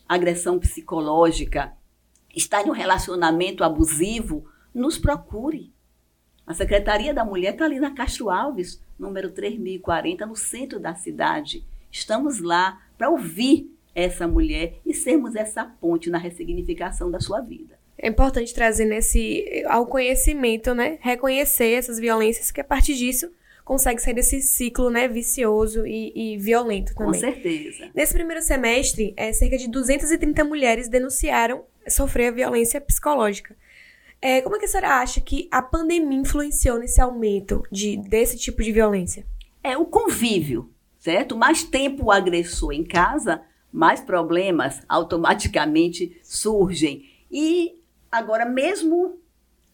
agressão 0.08 0.58
psicológica, 0.58 1.74
está 2.34 2.62
em 2.62 2.70
um 2.70 2.74
relacionamento 2.74 3.64
abusivo, 3.64 4.46
nos 4.74 4.98
procure. 4.98 5.74
A 6.46 6.54
Secretaria 6.54 7.14
da 7.14 7.26
Mulher 7.26 7.54
está 7.54 7.66
ali 7.66 7.80
na 7.80 7.92
Castro 7.92 8.30
Alves, 8.30 8.82
número 9.00 9.32
3040, 9.32 10.26
no 10.26 10.36
centro 10.36 10.80
da 10.80 10.94
cidade. 10.94 11.64
Estamos 11.92 12.40
lá 12.40 12.82
para 12.98 13.10
ouvir 13.10 13.72
essa 13.96 14.28
mulher 14.28 14.76
e 14.86 14.94
sermos 14.94 15.36
essa 15.36 15.64
ponte 15.64 16.10
na 16.10 16.18
ressignificação 16.18 17.10
da 17.10 17.20
sua 17.20 17.42
vida. 17.42 17.80
É 17.98 18.10
importante 18.10 18.54
trazer 18.54 18.86
nesse 18.86 19.64
ao 19.68 19.88
conhecimento, 19.88 20.76
né? 20.76 21.00
Reconhecer 21.02 21.72
essas 21.72 21.98
violências, 21.98 22.52
que 22.52 22.62
a 22.62 22.64
partir 22.64 22.94
disso 22.94 23.32
consegue 23.64 24.00
sair 24.00 24.14
desse 24.14 24.42
ciclo 24.42 24.92
né, 24.92 25.08
vicioso 25.08 25.88
e, 25.88 26.34
e 26.34 26.38
violento 26.38 26.94
também. 26.94 27.14
Com 27.14 27.20
certeza. 27.20 27.90
Nesse 27.96 28.14
primeiro 28.14 28.44
semestre, 28.44 29.14
é, 29.18 29.34
cerca 29.34 29.58
de 29.58 29.68
230 29.68 30.44
mulheres 30.44 30.88
denunciaram 30.88 31.64
sofrer 31.88 32.32
violência 32.32 32.80
psicológica. 32.80 33.56
É, 34.26 34.42
como 34.42 34.56
é 34.56 34.60
que 34.60 34.66
a 34.66 34.68
senhora 34.68 35.02
acha 35.02 35.22
que 35.22 35.48
a 35.52 35.62
pandemia 35.62 36.18
influenciou 36.18 36.80
nesse 36.80 37.00
aumento 37.00 37.62
de, 37.72 37.96
desse 37.96 38.36
tipo 38.36 38.64
de 38.64 38.72
violência? 38.72 39.24
É 39.64 39.78
o 39.78 39.86
convívio, 39.86 40.74
certo? 40.98 41.38
Mais 41.38 41.64
tempo 41.64 42.06
o 42.06 42.12
agressor 42.12 42.72
em 42.72 42.84
casa, 42.84 43.44
mais 43.72 44.02
problemas 44.02 44.82
automaticamente 44.90 46.20
surgem. 46.24 47.08
E 47.30 47.80
agora, 48.12 48.48
mesmo 48.48 49.20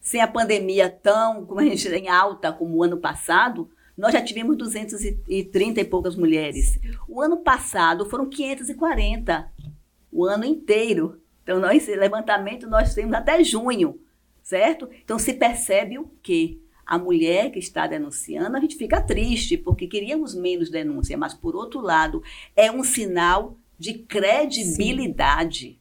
sem 0.02 0.20
a 0.20 0.28
pandemia 0.28 0.90
tão, 0.90 1.46
como 1.46 1.60
a 1.60 1.64
gente 1.64 1.88
em 1.88 2.10
alta 2.10 2.52
como 2.52 2.76
o 2.76 2.82
ano 2.82 2.98
passado, 2.98 3.70
nós 3.96 4.12
já 4.12 4.20
tivemos 4.20 4.58
230 4.58 5.80
e 5.80 5.84
poucas 5.86 6.14
mulheres. 6.14 6.78
O 7.08 7.22
ano 7.22 7.38
passado 7.38 8.04
foram 8.04 8.28
540, 8.28 9.50
o 10.12 10.26
ano 10.26 10.44
inteiro. 10.44 11.22
Então, 11.42 11.58
nós, 11.58 11.78
esse 11.78 11.96
levantamento 11.96 12.68
nós 12.68 12.94
temos 12.94 13.14
até 13.14 13.42
junho, 13.42 13.98
certo? 14.42 14.88
Então, 15.04 15.18
se 15.18 15.34
percebe 15.34 15.98
o 15.98 16.10
quê? 16.22 16.58
A 16.84 16.98
mulher 16.98 17.50
que 17.50 17.58
está 17.58 17.86
denunciando, 17.86 18.56
a 18.56 18.60
gente 18.60 18.76
fica 18.76 19.00
triste, 19.00 19.56
porque 19.56 19.86
queríamos 19.86 20.34
menos 20.34 20.68
denúncia, 20.68 21.16
mas, 21.16 21.32
por 21.32 21.54
outro 21.54 21.80
lado, 21.80 22.22
é 22.56 22.70
um 22.70 22.82
sinal 22.82 23.56
de 23.78 23.94
credibilidade. 23.94 25.66
Sim. 25.66 25.78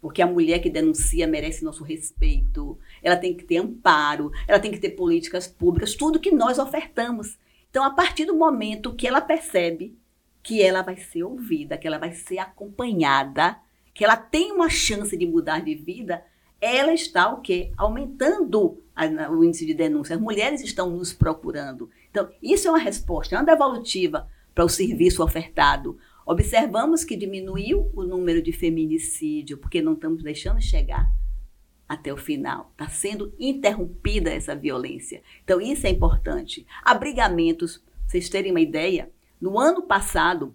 Porque 0.00 0.20
a 0.20 0.26
mulher 0.26 0.58
que 0.58 0.68
denuncia 0.68 1.28
merece 1.28 1.64
nosso 1.64 1.84
respeito, 1.84 2.76
ela 3.00 3.16
tem 3.16 3.34
que 3.34 3.44
ter 3.44 3.58
amparo, 3.58 4.32
ela 4.48 4.58
tem 4.58 4.72
que 4.72 4.80
ter 4.80 4.90
políticas 4.90 5.46
públicas, 5.46 5.94
tudo 5.94 6.18
que 6.18 6.32
nós 6.32 6.58
ofertamos. 6.58 7.38
Então, 7.70 7.84
a 7.84 7.90
partir 7.90 8.24
do 8.24 8.34
momento 8.34 8.94
que 8.94 9.06
ela 9.06 9.20
percebe 9.20 9.96
que 10.42 10.60
ela 10.60 10.82
vai 10.82 10.96
ser 10.96 11.22
ouvida, 11.22 11.78
que 11.78 11.86
ela 11.86 11.98
vai 11.98 12.12
ser 12.12 12.38
acompanhada, 12.38 13.56
que 13.94 14.04
ela 14.04 14.16
tem 14.16 14.50
uma 14.50 14.68
chance 14.68 15.16
de 15.16 15.24
mudar 15.24 15.60
de 15.60 15.74
vida, 15.74 16.24
ela 16.62 16.94
está 16.94 17.28
o 17.28 17.40
quê? 17.40 17.72
Aumentando 17.76 18.80
a, 18.94 19.28
o 19.28 19.42
índice 19.42 19.66
de 19.66 19.74
denúncia. 19.74 20.14
As 20.14 20.22
mulheres 20.22 20.62
estão 20.62 20.88
nos 20.88 21.12
procurando. 21.12 21.90
Então, 22.08 22.30
isso 22.40 22.68
é 22.68 22.70
uma 22.70 22.78
resposta, 22.78 23.34
é 23.34 23.38
uma 23.38 23.44
devolutiva 23.44 24.28
para 24.54 24.64
o 24.64 24.68
serviço 24.68 25.24
ofertado. 25.24 25.98
Observamos 26.24 27.02
que 27.02 27.16
diminuiu 27.16 27.90
o 27.92 28.04
número 28.04 28.40
de 28.40 28.52
feminicídio, 28.52 29.58
porque 29.58 29.82
não 29.82 29.94
estamos 29.94 30.22
deixando 30.22 30.62
chegar 30.62 31.10
até 31.88 32.12
o 32.12 32.16
final. 32.16 32.70
Está 32.70 32.88
sendo 32.88 33.34
interrompida 33.40 34.30
essa 34.30 34.54
violência. 34.54 35.20
Então, 35.42 35.60
isso 35.60 35.84
é 35.84 35.90
importante. 35.90 36.64
Abrigamentos, 36.84 37.82
vocês 38.06 38.28
terem 38.28 38.52
uma 38.52 38.60
ideia, 38.60 39.10
no 39.40 39.58
ano 39.58 39.82
passado, 39.82 40.54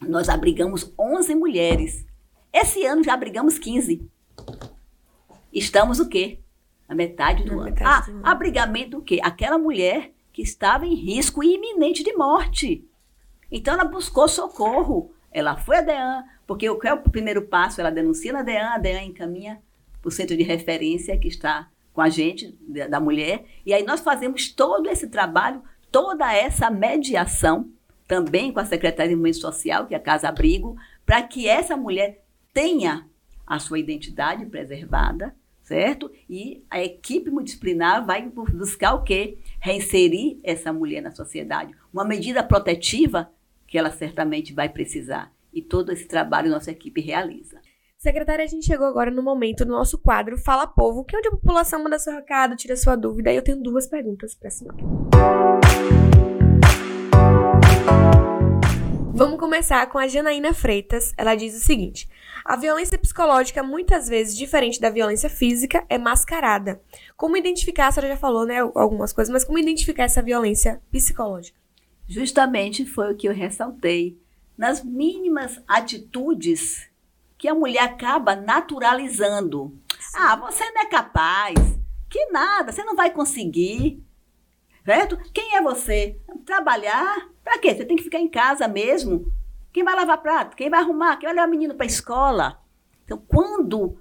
nós 0.00 0.30
abrigamos 0.30 0.90
11 0.98 1.34
mulheres. 1.34 2.06
Esse 2.50 2.86
ano 2.86 3.04
já 3.04 3.12
abrigamos 3.12 3.58
15. 3.58 4.08
Estamos 5.54 6.00
o 6.00 6.08
quê? 6.08 6.40
Na 6.88 6.94
metade 6.94 7.44
do 7.44 7.54
Na 7.56 7.62
ano. 7.62 7.64
Metade 7.70 8.10
ah, 8.10 8.12
do 8.12 8.26
abrigamento 8.26 8.98
o 8.98 9.02
quê? 9.02 9.20
Aquela 9.22 9.56
mulher 9.56 10.10
que 10.32 10.42
estava 10.42 10.84
em 10.84 10.94
risco 10.94 11.44
iminente 11.44 12.02
de 12.02 12.12
morte. 12.12 12.84
Então 13.50 13.74
ela 13.74 13.84
buscou 13.84 14.26
socorro. 14.26 15.14
Ela 15.30 15.56
foi 15.56 15.76
a 15.76 15.80
DEAN, 15.80 16.24
porque 16.46 16.68
o 16.68 16.78
que 16.78 16.88
é 16.88 16.92
o 16.92 17.02
primeiro 17.02 17.42
passo? 17.42 17.80
Ela 17.80 17.90
denuncia 17.90 18.32
na 18.32 18.42
DEAN, 18.42 18.70
a 18.70 18.78
DEAN 18.78 19.04
encaminha 19.04 19.62
para 20.02 20.08
o 20.08 20.12
centro 20.12 20.36
de 20.36 20.42
referência 20.42 21.16
que 21.16 21.28
está 21.28 21.68
com 21.92 22.00
a 22.00 22.08
gente, 22.08 22.58
da 22.90 22.98
mulher. 22.98 23.44
E 23.64 23.72
aí 23.72 23.84
nós 23.84 24.00
fazemos 24.00 24.52
todo 24.52 24.88
esse 24.88 25.06
trabalho, 25.06 25.62
toda 25.90 26.34
essa 26.34 26.68
mediação, 26.68 27.70
também 28.06 28.52
com 28.52 28.58
a 28.58 28.64
Secretaria 28.64 29.10
de 29.10 29.16
Movimento 29.16 29.40
Social, 29.40 29.86
que 29.86 29.94
é 29.94 29.96
a 29.96 30.00
Casa 30.00 30.28
Abrigo, 30.28 30.76
para 31.06 31.22
que 31.22 31.48
essa 31.48 31.76
mulher 31.76 32.24
tenha 32.52 33.06
a 33.46 33.58
sua 33.58 33.78
identidade 33.78 34.44
preservada, 34.46 35.34
certo? 35.64 36.12
E 36.30 36.62
a 36.70 36.80
equipe 36.80 37.30
multidisciplinar 37.30 38.06
vai 38.06 38.22
buscar 38.28 38.94
o 38.94 39.02
quê? 39.02 39.38
Reinserir 39.58 40.38
essa 40.44 40.72
mulher 40.72 41.02
na 41.02 41.10
sociedade. 41.10 41.74
Uma 41.92 42.04
medida 42.04 42.44
protetiva 42.44 43.32
que 43.66 43.76
ela 43.76 43.90
certamente 43.90 44.52
vai 44.52 44.68
precisar. 44.68 45.32
E 45.52 45.62
todo 45.62 45.90
esse 45.90 46.06
trabalho 46.06 46.50
nossa 46.50 46.70
equipe 46.70 47.00
realiza. 47.00 47.60
Secretária, 47.96 48.44
a 48.44 48.48
gente 48.48 48.66
chegou 48.66 48.86
agora 48.86 49.10
no 49.10 49.22
momento 49.22 49.64
do 49.64 49.72
nosso 49.72 49.96
quadro 49.96 50.36
Fala 50.36 50.66
Povo, 50.66 51.04
que 51.04 51.16
é 51.16 51.18
onde 51.18 51.28
a 51.28 51.30
população 51.30 51.82
manda 51.82 51.98
seu 51.98 52.12
recado, 52.12 52.54
tira 52.54 52.76
sua 52.76 52.94
dúvida. 52.96 53.32
E 53.32 53.36
eu 53.36 53.42
tenho 53.42 53.62
duas 53.62 53.86
perguntas 53.86 54.34
para 54.34 54.48
a 54.48 54.50
senhora. 54.50 55.63
Começar 59.54 59.86
com 59.86 59.98
a 59.98 60.08
Janaína 60.08 60.52
Freitas. 60.52 61.14
Ela 61.16 61.36
diz 61.36 61.54
o 61.54 61.64
seguinte: 61.64 62.08
a 62.44 62.56
violência 62.56 62.98
psicológica, 62.98 63.62
muitas 63.62 64.08
vezes 64.08 64.36
diferente 64.36 64.80
da 64.80 64.90
violência 64.90 65.30
física, 65.30 65.84
é 65.88 65.96
mascarada. 65.96 66.82
Como 67.16 67.36
identificar, 67.36 67.86
a 67.86 67.92
senhora 67.92 68.14
já 68.14 68.16
falou, 68.16 68.44
né, 68.44 68.58
algumas 68.58 69.12
coisas, 69.12 69.32
mas 69.32 69.44
como 69.44 69.56
identificar 69.56 70.02
essa 70.02 70.20
violência 70.20 70.82
psicológica? 70.90 71.56
Justamente 72.08 72.84
foi 72.84 73.12
o 73.12 73.16
que 73.16 73.28
eu 73.28 73.32
ressaltei. 73.32 74.18
Nas 74.58 74.82
mínimas 74.82 75.62
atitudes 75.68 76.90
que 77.38 77.46
a 77.46 77.54
mulher 77.54 77.84
acaba 77.84 78.34
naturalizando. 78.34 79.72
Sim. 80.00 80.16
Ah, 80.18 80.34
você 80.34 80.68
não 80.72 80.82
é 80.82 80.86
capaz. 80.86 81.54
Que 82.10 82.26
nada, 82.26 82.72
você 82.72 82.82
não 82.82 82.96
vai 82.96 83.10
conseguir. 83.10 84.02
Certo? 84.84 85.16
Quem 85.32 85.54
é 85.54 85.62
você? 85.62 86.18
Trabalhar? 86.44 87.28
Para 87.44 87.58
quê? 87.60 87.72
Você 87.72 87.84
tem 87.84 87.96
que 87.96 88.02
ficar 88.02 88.18
em 88.18 88.28
casa 88.28 88.66
mesmo. 88.66 89.32
Quem 89.74 89.82
vai 89.82 89.96
lavar 89.96 90.22
prato? 90.22 90.56
Quem 90.56 90.70
vai 90.70 90.78
arrumar? 90.78 91.16
Quem 91.16 91.26
vai 91.26 91.34
levar 91.34 91.48
o 91.48 91.50
menino 91.50 91.74
para 91.74 91.84
a 91.84 91.88
escola? 91.88 92.62
Então, 93.04 93.18
quando 93.18 94.00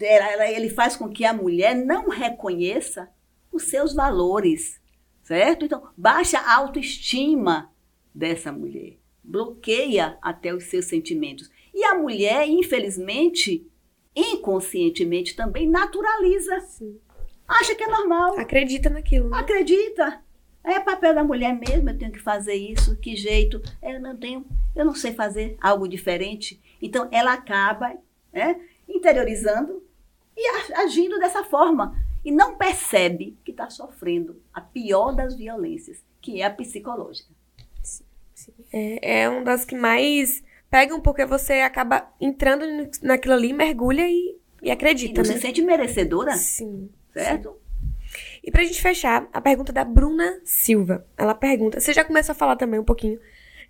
ele 0.00 0.68
faz 0.68 0.96
com 0.96 1.08
que 1.08 1.24
a 1.24 1.32
mulher 1.32 1.76
não 1.76 2.08
reconheça 2.08 3.08
os 3.52 3.70
seus 3.70 3.94
valores, 3.94 4.80
certo? 5.22 5.64
Então, 5.64 5.88
baixa 5.96 6.40
a 6.40 6.56
autoestima 6.56 7.72
dessa 8.12 8.50
mulher, 8.50 8.98
bloqueia 9.22 10.18
até 10.20 10.52
os 10.52 10.64
seus 10.64 10.86
sentimentos. 10.86 11.48
E 11.72 11.84
a 11.84 11.94
mulher, 11.94 12.48
infelizmente, 12.48 13.70
inconscientemente 14.16 15.36
também 15.36 15.68
naturaliza. 15.68 16.58
Sim. 16.62 16.98
Acha 17.46 17.76
que 17.76 17.84
é 17.84 17.88
normal. 17.88 18.36
Acredita 18.36 18.90
naquilo. 18.90 19.30
Né? 19.30 19.38
Acredita. 19.38 20.23
É 20.64 20.80
papel 20.80 21.14
da 21.14 21.22
mulher 21.22 21.54
mesmo, 21.54 21.90
eu 21.90 21.98
tenho 21.98 22.10
que 22.10 22.18
fazer 22.18 22.54
isso, 22.54 22.96
que 22.96 23.14
jeito? 23.14 23.60
Eu 23.82 24.00
não 24.00 24.16
tenho, 24.16 24.46
eu 24.74 24.84
não 24.84 24.94
sei 24.94 25.12
fazer 25.12 25.58
algo 25.60 25.86
diferente. 25.86 26.58
Então 26.80 27.06
ela 27.12 27.34
acaba 27.34 27.94
né, 28.32 28.58
interiorizando 28.88 29.82
e 30.34 30.72
agindo 30.74 31.18
dessa 31.18 31.44
forma. 31.44 31.94
E 32.24 32.32
não 32.32 32.56
percebe 32.56 33.36
que 33.44 33.50
está 33.50 33.68
sofrendo 33.68 34.40
a 34.52 34.60
pior 34.62 35.14
das 35.14 35.36
violências, 35.36 36.02
que 36.22 36.40
é 36.40 36.46
a 36.46 36.50
psicológica. 36.50 37.28
É, 38.72 39.20
é 39.22 39.28
uma 39.28 39.42
das 39.42 39.66
que 39.66 39.76
mais 39.76 40.42
pegam, 40.70 41.00
porque 41.00 41.26
você 41.26 41.60
acaba 41.60 42.10
entrando 42.18 42.64
naquilo 43.02 43.34
ali, 43.34 43.52
mergulha 43.52 44.08
e, 44.08 44.36
e 44.62 44.70
acredita. 44.70 45.20
E 45.20 45.28
né? 45.28 45.34
se 45.34 45.40
sente 45.40 45.60
merecedora? 45.62 46.32
Sim. 46.36 46.88
Certo? 47.12 47.50
Sim. 47.50 47.63
E 48.44 48.50
pra 48.50 48.62
gente 48.62 48.82
fechar, 48.82 49.26
a 49.32 49.40
pergunta 49.40 49.72
da 49.72 49.84
Bruna 49.84 50.38
Silva. 50.44 51.06
Ela 51.16 51.34
pergunta, 51.34 51.80
você 51.80 51.94
já 51.94 52.04
começa 52.04 52.32
a 52.32 52.34
falar 52.34 52.56
também 52.56 52.78
um 52.78 52.84
pouquinho, 52.84 53.18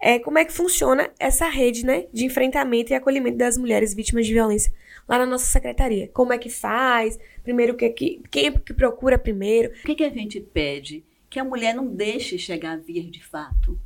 é, 0.01 0.19
como 0.19 0.37
é 0.37 0.45
que 0.45 0.53
funciona 0.53 1.09
essa 1.17 1.49
rede, 1.49 1.87
né, 1.87 2.07
de 2.13 2.25
enfrentamento 2.25 2.93
e 2.93 2.95
acolhimento 2.95 3.39
das 3.39 3.57
mulheres 3.57 3.95
vítimas 3.95 4.27
de 4.27 4.33
violência 4.33 4.73
lá 5.09 5.17
na 5.17 5.27
nossa 5.27 5.47
secretaria? 5.47 6.09
Como 6.09 6.33
é 6.33 6.39
que 6.39 6.51
faz? 6.51 7.21
Primeiro, 7.45 7.77
que, 7.77 7.89
que, 7.91 8.21
quem 8.29 8.47
é 8.47 8.51
que 8.51 8.75
procura 8.75 9.17
primeiro? 9.17 9.71
O 9.71 9.87
que, 9.87 9.95
que 9.95 10.05
a 10.05 10.11
gente 10.11 10.41
pede? 10.41 11.05
Que 11.31 11.39
a 11.39 11.45
mulher 11.45 11.73
não 11.73 11.87
deixe 11.87 12.37
chegar 12.37 12.73
a 12.73 12.77
vir 12.77 13.09
de 13.11 13.25
fato. 13.25 13.79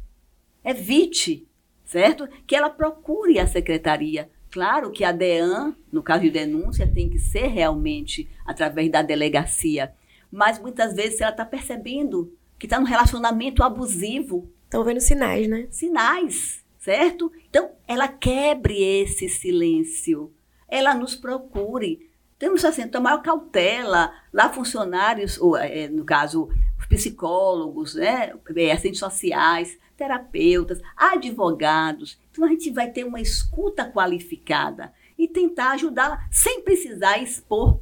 Evite, 0.65 1.47
certo? 1.85 2.27
Que 2.47 2.57
ela 2.57 2.71
procure 2.71 3.39
a 3.39 3.47
secretaria. 3.47 4.31
Claro 4.51 4.91
que 4.91 5.05
a 5.05 5.13
DEAN, 5.13 5.77
no 5.93 6.03
caso 6.03 6.23
de 6.23 6.31
denúncia, 6.31 6.87
tem 6.87 7.11
que 7.11 7.19
ser 7.19 7.49
realmente 7.49 8.27
através 8.47 8.91
da 8.91 9.03
delegacia 9.03 9.93
mas 10.31 10.59
muitas 10.59 10.95
vezes 10.95 11.21
ela 11.21 11.31
está 11.31 11.45
percebendo 11.45 12.33
que 12.59 12.67
está 12.67 12.79
num 12.79 12.87
relacionamento 12.87 13.63
abusivo. 13.63 14.51
Estão 14.65 14.85
vendo 14.85 15.01
sinais, 15.01 15.49
né? 15.49 15.67
Sinais, 15.71 16.65
certo? 16.79 17.33
Então, 17.49 17.71
ela 17.87 18.09
quebre 18.09 18.83
esse 18.83 19.29
silêncio. 19.29 20.33
Ela 20.69 20.95
nos 20.95 21.15
procure. 21.15 22.11
Temos 22.39 22.65
assim, 22.65 22.87
tomar 22.89 23.23
cautela. 23.23 24.13
Lá, 24.33 24.53
funcionários, 24.53 25.39
ou, 25.39 25.57
é, 25.57 25.89
no 25.89 26.05
caso, 26.05 26.49
os 26.79 26.87
psicólogos, 26.87 27.95
né? 27.95 28.35
É, 28.57 28.73
assistentes 28.73 29.01
sociais, 29.01 29.79
terapeutas, 29.97 30.81
advogados. 30.97 32.19
Então, 32.31 32.45
a 32.45 32.49
gente 32.49 32.71
vai 32.71 32.91
ter 32.91 33.05
uma 33.05 33.21
escuta 33.21 33.91
qualificada 33.91 34.93
e 35.17 35.27
tentar 35.27 35.73
ajudá-la 35.73 36.27
sem 36.31 36.61
precisar 36.63 37.19
expor 37.19 37.81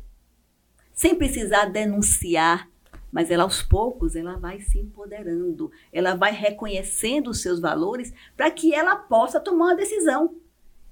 sem 0.97 1.15
precisar 1.15 1.67
denunciar, 1.67 2.69
mas 3.13 3.31
ela 3.31 3.45
aos 3.45 3.63
poucos 3.63 4.17
ela 4.17 4.37
vai 4.37 4.61
se 4.61 4.81
empoderando, 4.81 5.71
ela 5.93 6.17
vai 6.17 6.33
reconhecendo 6.33 7.31
os 7.31 7.41
seus 7.41 7.61
valores 7.61 8.13
para 8.37 8.51
que 8.51 8.75
ela 8.75 8.97
possa 8.97 9.39
tomar 9.39 9.67
uma 9.67 9.77
decisão. 9.77 10.35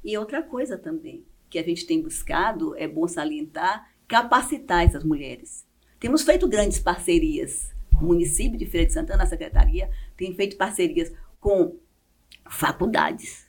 E 0.05 0.17
outra 0.17 0.43
coisa 0.43 0.79
também 0.79 1.25
que 1.55 1.59
a 1.61 1.63
gente 1.63 1.87
tem 1.87 2.03
buscado, 2.03 2.77
é 2.77 2.89
bom 2.89 3.07
salientar, 3.07 3.89
capacitar 4.09 4.85
essas 4.85 5.05
mulheres. 5.05 5.65
Temos 6.01 6.23
feito 6.23 6.49
grandes 6.49 6.81
parcerias. 6.81 7.73
O 8.01 8.07
município 8.07 8.59
de 8.59 8.67
Feira 8.67 8.89
de 8.89 8.93
Santana, 8.93 9.23
a 9.23 9.27
secretaria, 9.27 9.89
tem 10.17 10.35
feito 10.35 10.57
parcerias 10.57 11.13
com 11.39 11.77
faculdades, 12.51 13.47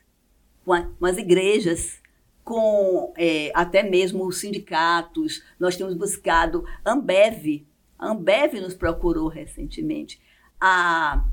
com, 0.64 0.72
as 0.74 1.18
igrejas, 1.18 2.00
com 2.46 3.12
é, 3.18 3.52
até 3.56 3.82
mesmo 3.82 4.26
os 4.26 4.38
sindicatos. 4.38 5.44
Nós 5.60 5.76
temos 5.76 5.96
buscado 5.96 6.64
Ambev. 6.86 7.66
A 7.98 8.12
Ambev 8.12 8.54
nos 8.62 8.76
procurou 8.76 9.28
recentemente. 9.28 10.22
A 10.62 11.26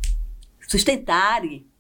Sustentare 0.67 1.71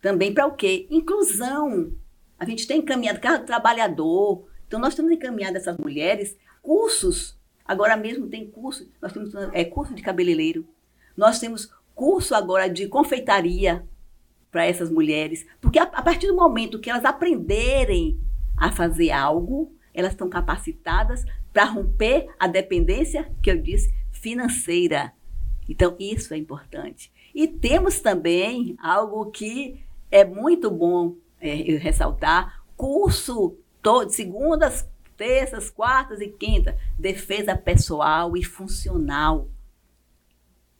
também 0.00 0.32
para 0.32 0.46
o 0.46 0.56
quê? 0.56 0.86
Inclusão. 0.90 1.92
A 2.38 2.46
gente 2.46 2.66
tem 2.66 2.78
encaminhado 2.78 3.20
carro 3.20 3.40
do 3.40 3.46
trabalhador. 3.46 4.48
Então, 4.66 4.80
nós 4.80 4.94
temos 4.94 5.12
encaminhado 5.12 5.56
essas 5.56 5.76
mulheres 5.76 6.36
cursos. 6.62 7.38
Agora 7.64 7.96
mesmo 7.96 8.28
tem 8.28 8.50
curso. 8.50 8.90
Nós 9.02 9.12
temos 9.12 9.34
é, 9.52 9.64
curso 9.64 9.94
de 9.94 10.02
cabeleireiro. 10.02 10.66
Nós 11.14 11.38
temos 11.38 11.70
curso 11.94 12.34
agora 12.34 12.68
de 12.68 12.88
confeitaria 12.88 13.86
para 14.50 14.64
essas 14.64 14.90
mulheres. 14.90 15.46
Porque 15.60 15.78
a, 15.78 15.82
a 15.82 16.02
partir 16.02 16.28
do 16.28 16.36
momento 16.36 16.78
que 16.78 16.88
elas 16.88 17.04
aprenderem 17.04 18.18
a 18.58 18.70
fazer 18.70 19.10
algo, 19.10 19.72
elas 19.94 20.12
estão 20.12 20.28
capacitadas 20.28 21.24
para 21.52 21.64
romper 21.64 22.28
a 22.38 22.46
dependência, 22.46 23.30
que 23.42 23.50
eu 23.50 23.60
disse, 23.60 23.92
financeira. 24.12 25.12
Então, 25.68 25.96
isso 25.98 26.32
é 26.34 26.36
importante. 26.36 27.12
E 27.34 27.46
temos 27.46 28.00
também 28.00 28.76
algo 28.80 29.30
que 29.30 29.84
é 30.10 30.24
muito 30.24 30.70
bom 30.70 31.16
é, 31.40 31.54
ressaltar: 31.76 32.62
curso 32.76 33.56
todo, 33.82 34.10
segundas, 34.10 34.88
terças, 35.16 35.70
quartas 35.70 36.20
e 36.20 36.28
quinta, 36.28 36.76
defesa 36.98 37.56
pessoal 37.56 38.36
e 38.36 38.44
funcional. 38.44 39.48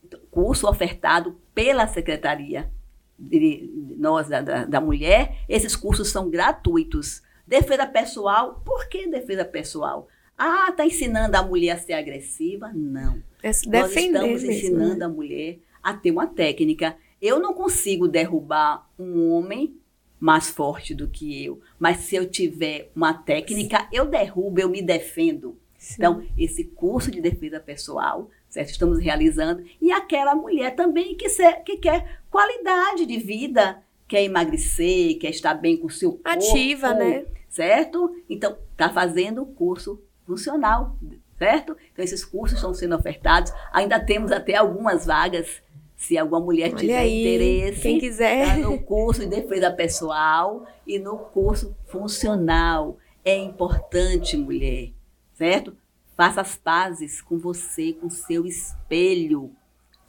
Então, 0.03 0.19
curso 0.31 0.67
ofertado 0.67 1.37
pela 1.53 1.87
Secretaria 1.87 2.71
de, 3.19 3.69
nós, 3.97 4.27
da, 4.29 4.41
da, 4.41 4.65
da 4.65 4.81
Mulher. 4.81 5.43
Esses 5.47 5.75
cursos 5.75 6.09
são 6.09 6.29
gratuitos. 6.29 7.21
Defesa 7.49 7.87
pessoal, 7.87 8.61
por 8.63 8.87
que 8.87 9.07
defesa 9.07 9.43
pessoal? 9.43 10.07
Ah, 10.37 10.67
está 10.69 10.85
ensinando 10.85 11.35
a 11.35 11.41
mulher 11.41 11.71
a 11.71 11.77
ser 11.79 11.93
agressiva? 11.93 12.71
Não. 12.75 13.23
É 13.41 13.47
Nós 13.47 13.95
estamos 13.95 14.43
mesmo, 14.43 14.51
ensinando 14.51 14.99
né? 14.99 15.05
a 15.05 15.09
mulher 15.09 15.57
a 15.81 15.95
ter 15.95 16.11
uma 16.11 16.27
técnica. 16.27 16.95
Eu 17.19 17.39
não 17.39 17.51
consigo 17.51 18.07
derrubar 18.07 18.87
um 18.99 19.31
homem 19.31 19.75
mais 20.19 20.47
forte 20.47 20.93
do 20.93 21.07
que 21.07 21.43
eu, 21.43 21.59
mas 21.79 22.01
se 22.01 22.15
eu 22.15 22.29
tiver 22.29 22.91
uma 22.95 23.15
técnica, 23.15 23.89
eu 23.91 24.05
derrubo, 24.05 24.59
eu 24.59 24.69
me 24.69 24.83
defendo. 24.83 25.57
Sim. 25.75 25.95
Então, 25.97 26.23
esse 26.37 26.65
curso 26.65 27.09
de 27.09 27.19
defesa 27.19 27.59
pessoal, 27.59 28.29
certo? 28.47 28.69
Estamos 28.69 28.99
realizando. 28.99 29.63
E 29.81 29.91
aquela 29.91 30.35
mulher 30.35 30.75
também 30.75 31.15
que, 31.15 31.29
ser, 31.29 31.63
que 31.63 31.77
quer 31.77 32.19
qualidade 32.29 33.07
de 33.07 33.17
vida, 33.17 33.81
quer 34.09 34.23
emagrecer, 34.23 35.17
quer 35.19 35.29
estar 35.29 35.53
bem 35.53 35.77
com 35.77 35.87
o 35.87 35.91
seu 35.91 36.13
corpo. 36.13 36.27
Ativa, 36.27 36.93
né? 36.93 37.25
certo? 37.47 38.15
Então, 38.29 38.57
está 38.71 38.89
fazendo 38.89 39.43
o 39.43 39.45
curso 39.45 40.01
funcional, 40.25 40.97
certo? 41.37 41.77
Então, 41.91 42.03
esses 42.03 42.25
cursos 42.25 42.57
estão 42.57 42.73
sendo 42.73 42.95
ofertados. 42.95 43.53
Ainda 43.71 43.99
temos 43.99 44.31
até 44.31 44.55
algumas 44.55 45.05
vagas. 45.05 45.61
Se 45.95 46.17
alguma 46.17 46.39
mulher 46.39 46.69
Olha 46.69 46.77
tiver 46.77 46.97
aí, 46.97 47.21
interesse, 47.21 47.81
quem 47.81 47.99
quiser. 47.99 48.47
Tá 48.47 48.57
no 48.57 48.79
curso 48.79 49.19
de 49.21 49.27
defesa 49.27 49.69
pessoal 49.69 50.65
e 50.87 50.97
no 50.97 51.17
curso 51.17 51.75
funcional. 51.87 52.97
É 53.23 53.35
importante, 53.35 54.37
mulher, 54.37 54.91
certo? 55.33 55.75
Faça 56.15 56.39
as 56.39 56.55
pazes 56.55 57.21
com 57.21 57.37
você, 57.37 57.91
com 57.91 58.09
seu 58.09 58.45
espelho. 58.45 59.51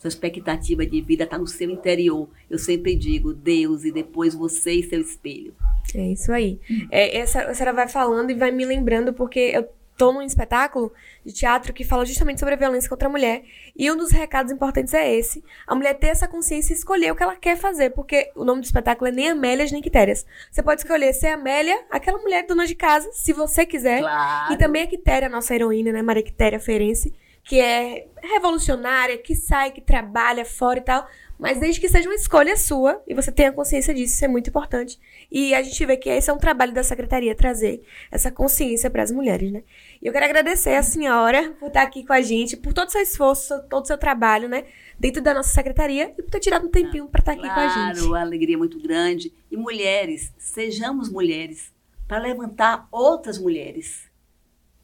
Sua 0.00 0.08
expectativa 0.08 0.86
de 0.86 0.98
vida 1.02 1.24
está 1.24 1.36
no 1.36 1.46
seu 1.46 1.70
interior. 1.70 2.26
Eu 2.48 2.58
sempre 2.58 2.96
digo, 2.96 3.34
Deus 3.34 3.84
e 3.84 3.92
depois 3.92 4.34
você 4.34 4.72
e 4.72 4.82
seu 4.82 4.98
espelho. 4.98 5.54
É 5.94 6.12
isso 6.12 6.32
aí. 6.32 6.58
É, 6.90 7.18
essa, 7.18 7.42
a 7.42 7.54
senhora 7.54 7.74
vai 7.74 7.86
falando 7.86 8.30
e 8.30 8.34
vai 8.34 8.50
me 8.50 8.64
lembrando, 8.64 9.12
porque 9.12 9.38
eu 9.52 9.68
tô 10.00 10.10
num 10.10 10.22
espetáculo 10.22 10.90
de 11.22 11.30
teatro 11.30 11.74
que 11.74 11.84
fala 11.84 12.06
justamente 12.06 12.40
sobre 12.40 12.54
a 12.54 12.56
violência 12.56 12.88
contra 12.88 13.08
a 13.08 13.10
mulher. 13.10 13.42
E 13.76 13.90
um 13.90 13.96
dos 13.98 14.10
recados 14.10 14.50
importantes 14.50 14.94
é 14.94 15.14
esse: 15.14 15.44
a 15.66 15.74
mulher 15.74 15.92
ter 15.92 16.06
essa 16.06 16.26
consciência 16.26 16.72
e 16.72 16.76
escolher 16.76 17.12
o 17.12 17.14
que 17.14 17.22
ela 17.22 17.36
quer 17.36 17.58
fazer. 17.58 17.90
Porque 17.90 18.32
o 18.34 18.42
nome 18.42 18.62
do 18.62 18.64
espetáculo 18.64 19.08
é 19.08 19.12
nem 19.12 19.28
Amélias 19.28 19.70
nem 19.70 19.82
Quitérias. 19.82 20.24
Você 20.50 20.62
pode 20.62 20.80
escolher 20.80 21.12
ser 21.12 21.26
Amélia, 21.26 21.78
aquela 21.90 22.16
mulher 22.16 22.46
dona 22.46 22.66
de 22.66 22.74
casa, 22.74 23.10
se 23.12 23.34
você 23.34 23.66
quiser. 23.66 24.00
Claro. 24.00 24.54
E 24.54 24.56
também 24.56 24.84
a 24.84 24.86
Quitéria, 24.86 25.28
a 25.28 25.30
nossa 25.30 25.54
heroína, 25.54 25.92
né? 25.92 26.00
Maria 26.00 26.22
Quitéria 26.22 26.58
Ferenci, 26.58 27.12
que 27.50 27.58
é 27.58 28.06
revolucionária, 28.22 29.18
que 29.18 29.34
sai, 29.34 29.72
que 29.72 29.80
trabalha 29.80 30.44
fora 30.44 30.78
e 30.78 30.82
tal. 30.82 31.04
Mas 31.36 31.58
desde 31.58 31.80
que 31.80 31.88
seja 31.88 32.08
uma 32.08 32.14
escolha 32.14 32.56
sua 32.56 33.02
e 33.08 33.12
você 33.12 33.32
tenha 33.32 33.50
consciência 33.50 33.92
disso, 33.92 34.14
isso 34.14 34.24
é 34.24 34.28
muito 34.28 34.50
importante. 34.50 35.00
E 35.32 35.52
a 35.52 35.60
gente 35.60 35.84
vê 35.84 35.96
que 35.96 36.08
esse 36.08 36.30
é 36.30 36.32
um 36.32 36.38
trabalho 36.38 36.72
da 36.72 36.84
secretaria 36.84 37.34
trazer 37.34 37.82
essa 38.08 38.30
consciência 38.30 38.88
para 38.88 39.02
as 39.02 39.10
mulheres, 39.10 39.50
né? 39.50 39.64
E 40.00 40.06
eu 40.06 40.12
quero 40.12 40.26
agradecer 40.26 40.76
a 40.76 40.82
senhora 40.84 41.50
por 41.58 41.66
estar 41.66 41.82
aqui 41.82 42.06
com 42.06 42.12
a 42.12 42.20
gente, 42.20 42.56
por 42.56 42.72
todo 42.72 42.86
o 42.86 42.92
seu 42.92 43.00
esforço, 43.00 43.60
todo 43.68 43.82
o 43.82 43.86
seu 43.88 43.98
trabalho, 43.98 44.48
né? 44.48 44.66
Dentro 44.96 45.20
da 45.20 45.34
nossa 45.34 45.52
secretaria 45.52 46.14
e 46.16 46.22
por 46.22 46.30
ter 46.30 46.38
tirado 46.38 46.68
um 46.68 46.70
tempinho 46.70 47.08
para 47.08 47.18
estar 47.18 47.32
aqui 47.32 47.42
com 47.42 47.48
a 47.48 47.66
gente. 47.66 47.98
Claro, 47.98 48.14
a 48.14 48.20
alegria 48.20 48.54
é 48.54 48.58
muito 48.58 48.78
grande. 48.80 49.34
E 49.50 49.56
mulheres, 49.56 50.32
sejamos 50.38 51.10
mulheres 51.10 51.72
para 52.06 52.18
levantar 52.18 52.86
outras 52.92 53.40
mulheres. 53.40 54.08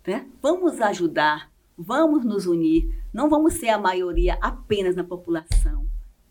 Né? 0.05 0.27
Vamos 0.43 0.81
ajudar, 0.81 1.49
vamos 1.77 2.25
nos 2.25 2.47
unir. 2.47 2.89
Não 3.13 3.29
vamos 3.29 3.55
ser 3.55 3.69
a 3.69 3.79
maioria 3.79 4.39
apenas 4.41 4.97
na 4.97 5.05
população. 5.05 5.87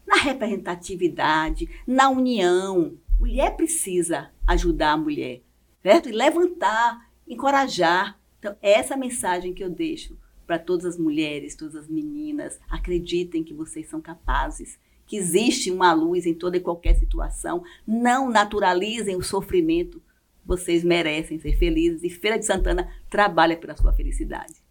Na 0.05 0.15
representatividade, 0.15 1.69
na 1.85 2.09
união. 2.09 2.97
Mulher 3.19 3.55
precisa 3.55 4.31
ajudar 4.45 4.91
a 4.91 4.97
mulher, 4.97 5.41
certo? 5.81 6.09
E 6.09 6.11
levantar, 6.11 7.09
encorajar. 7.27 8.19
Então, 8.39 8.55
é 8.61 8.73
essa 8.73 8.97
mensagem 8.97 9.53
que 9.53 9.63
eu 9.63 9.69
deixo 9.69 10.17
para 10.45 10.59
todas 10.59 10.85
as 10.85 10.97
mulheres, 10.97 11.55
todas 11.55 11.75
as 11.75 11.87
meninas. 11.87 12.59
Acreditem 12.69 13.43
que 13.43 13.53
vocês 13.53 13.87
são 13.87 14.01
capazes, 14.01 14.77
que 15.07 15.17
existe 15.17 15.71
uma 15.71 15.93
luz 15.93 16.25
em 16.25 16.33
toda 16.33 16.57
e 16.57 16.61
qualquer 16.61 16.95
situação. 16.95 17.63
Não 17.87 18.29
naturalizem 18.29 19.15
o 19.15 19.23
sofrimento. 19.23 20.01
Vocês 20.45 20.83
merecem 20.83 21.39
ser 21.39 21.57
felizes 21.57 22.03
e 22.03 22.09
Feira 22.09 22.37
de 22.37 22.45
Santana 22.45 22.87
trabalha 23.09 23.57
pela 23.57 23.75
sua 23.75 23.93
felicidade. 23.93 24.64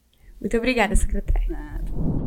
Muito 0.45 0.59
obrigada, 0.59 0.95
secretária. 0.95 1.81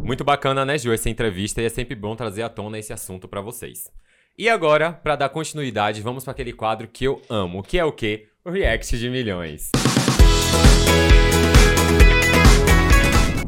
Muito 0.04 0.24
bacana, 0.24 0.66
né, 0.66 0.76
Ju, 0.76 0.92
essa 0.92 1.08
entrevista 1.08 1.62
e 1.62 1.66
é 1.66 1.70
sempre 1.70 1.94
bom 1.94 2.16
trazer 2.16 2.42
à 2.42 2.50
tona 2.50 2.80
esse 2.80 2.92
assunto 2.92 3.28
pra 3.28 3.42
vocês. 3.42 3.92
E 4.36 4.50
agora, 4.50 4.92
pra 4.92 5.16
dar 5.16 5.30
continuidade, 5.30 6.02
vamos 6.02 6.24
para 6.24 6.32
aquele 6.32 6.52
quadro 6.52 6.88
que 6.88 7.06
eu 7.06 7.22
amo, 7.30 7.62
que 7.62 7.78
é 7.78 7.86
o 7.86 7.92
quê? 7.92 8.28
O 8.44 8.50
React 8.50 8.98
de 8.98 9.08
Milhões. 9.12 9.70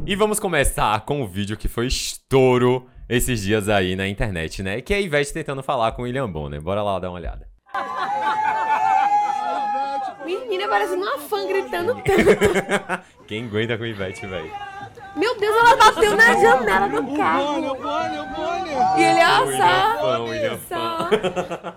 E 0.06 0.16
vamos 0.16 0.40
começar 0.40 1.04
com 1.04 1.24
o 1.24 1.28
vídeo 1.28 1.58
que 1.58 1.68
foi 1.68 1.88
estouro 1.88 2.88
esses 3.10 3.42
dias 3.42 3.70
aí 3.70 3.96
na 3.96 4.08
internet, 4.08 4.62
né? 4.62 4.82
Que 4.82 4.94
é 4.94 4.98
a 4.98 5.02
Ivete 5.02 5.34
tentando 5.34 5.64
falar 5.64 5.94
com 5.94 6.04
o 6.04 6.06
William 6.06 6.30
Bonner. 6.30 6.62
Bora 6.62 6.84
lá 6.84 7.00
dar 7.00 7.10
uma 7.10 7.18
olhada. 7.18 7.49
Menina, 10.70 10.88
parece 10.88 10.94
uma 10.94 11.18
fã 11.20 11.48
gritando 11.48 11.96
tanto. 12.06 13.04
Quem 13.28 13.46
aguenta 13.46 13.78
com 13.78 13.86
Ivete, 13.86 14.26
velho? 14.26 14.52
Meu 15.16 15.38
Deus, 15.38 15.56
ela 15.58 15.76
bateu 15.76 16.16
na 16.16 16.34
janela 16.36 16.88
do 16.88 17.16
carro. 17.18 17.78
E 18.98 19.04
ele, 19.04 19.20
ó, 19.24 19.46
só. 19.58 20.24
William 20.24 20.60
só. 20.68 21.10
fã. 21.10 21.76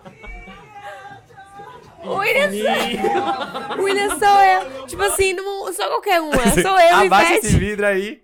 William 2.04 2.50
sou 2.50 3.82
William 3.84 4.18
sou 4.18 4.40
eu. 4.40 4.86
Tipo 4.86 5.02
assim, 5.04 5.32
não 5.34 5.72
sou 5.72 5.86
qualquer 5.88 6.20
uma. 6.20 6.36
Sou 6.50 6.78
eu, 6.80 6.96
Abaixa 7.06 7.32
Ivete. 7.32 7.46
esse 7.46 7.56
vidro 7.58 7.86
aí. 7.86 8.21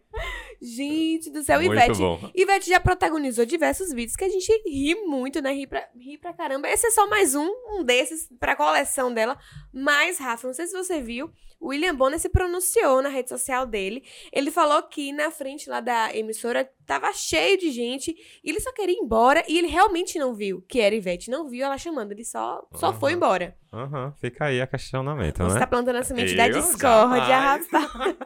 Gente 0.61 1.31
do 1.31 1.43
céu, 1.43 1.61
Muito 1.61 1.73
Ivete. 1.73 1.99
bom. 1.99 2.31
Ivete 2.35 2.69
já 2.69 2.81
protagonizou 2.81 3.45
diversos 3.47 3.93
vídeos 3.93 4.17
que 4.17 4.25
a 4.25 4.29
gente 4.29 4.51
ri 4.67 4.95
muito, 5.07 5.41
né? 5.41 5.53
Ri 5.53 5.67
pra, 5.67 5.89
ri 5.97 6.19
pra 6.19 6.33
caramba. 6.33 6.69
Esse 6.69 6.87
é 6.89 6.91
só 6.91 7.07
mais 7.09 7.35
um, 7.35 7.49
um 7.71 7.85
desses 7.85 8.29
pra 8.41 8.57
coleção 8.57 9.13
dela. 9.13 9.39
Mas, 9.73 10.19
Rafa, 10.19 10.47
não 10.47 10.55
sei 10.55 10.67
se 10.67 10.77
você 10.77 11.01
viu, 11.01 11.31
o 11.61 11.69
William 11.69 11.95
Bonner 11.95 12.19
se 12.19 12.29
pronunciou 12.29 13.01
na 13.03 13.09
rede 13.09 13.29
social 13.29 13.67
dele. 13.67 14.03
Ele 14.33 14.51
falou 14.51 14.83
que 14.83 15.13
na 15.13 15.31
frente 15.31 15.69
lá 15.71 15.81
da 15.81 16.15
emissora 16.15 16.69
tava 16.87 17.13
cheio 17.13 17.59
de 17.59 17.71
gente 17.71 18.17
e 18.43 18.51
ele 18.51 18.61
só 18.61 18.73
queria 18.73 18.95
ir 18.95 18.99
embora 18.99 19.45
e 19.47 19.59
ele 19.59 19.67
realmente 19.67 20.19
não 20.19 20.35
viu 20.35 20.63
que 20.69 20.81
era 20.81 20.95
Ivete. 20.95 21.31
Não 21.31 21.49
viu 21.49 21.65
ela 21.65 21.77
chamando, 21.79 22.13
ele 22.13 22.25
só, 22.25 22.67
só 22.75 22.89
Aham. 22.89 22.99
foi 22.99 23.13
embora. 23.13 23.57
Aham, 23.71 24.15
fica 24.19 24.47
aí 24.47 24.63
a 24.63 24.67
questionamento, 24.67 25.43
Você 25.43 25.53
né? 25.55 25.61
tá 25.61 25.67
plantando 25.67 25.97
a 25.97 26.03
semente 26.03 26.35
da 26.35 26.49
Eu 26.49 26.55
discórdia, 26.55 27.27
jamais. 27.27 27.69
rapaz. 27.71 28.17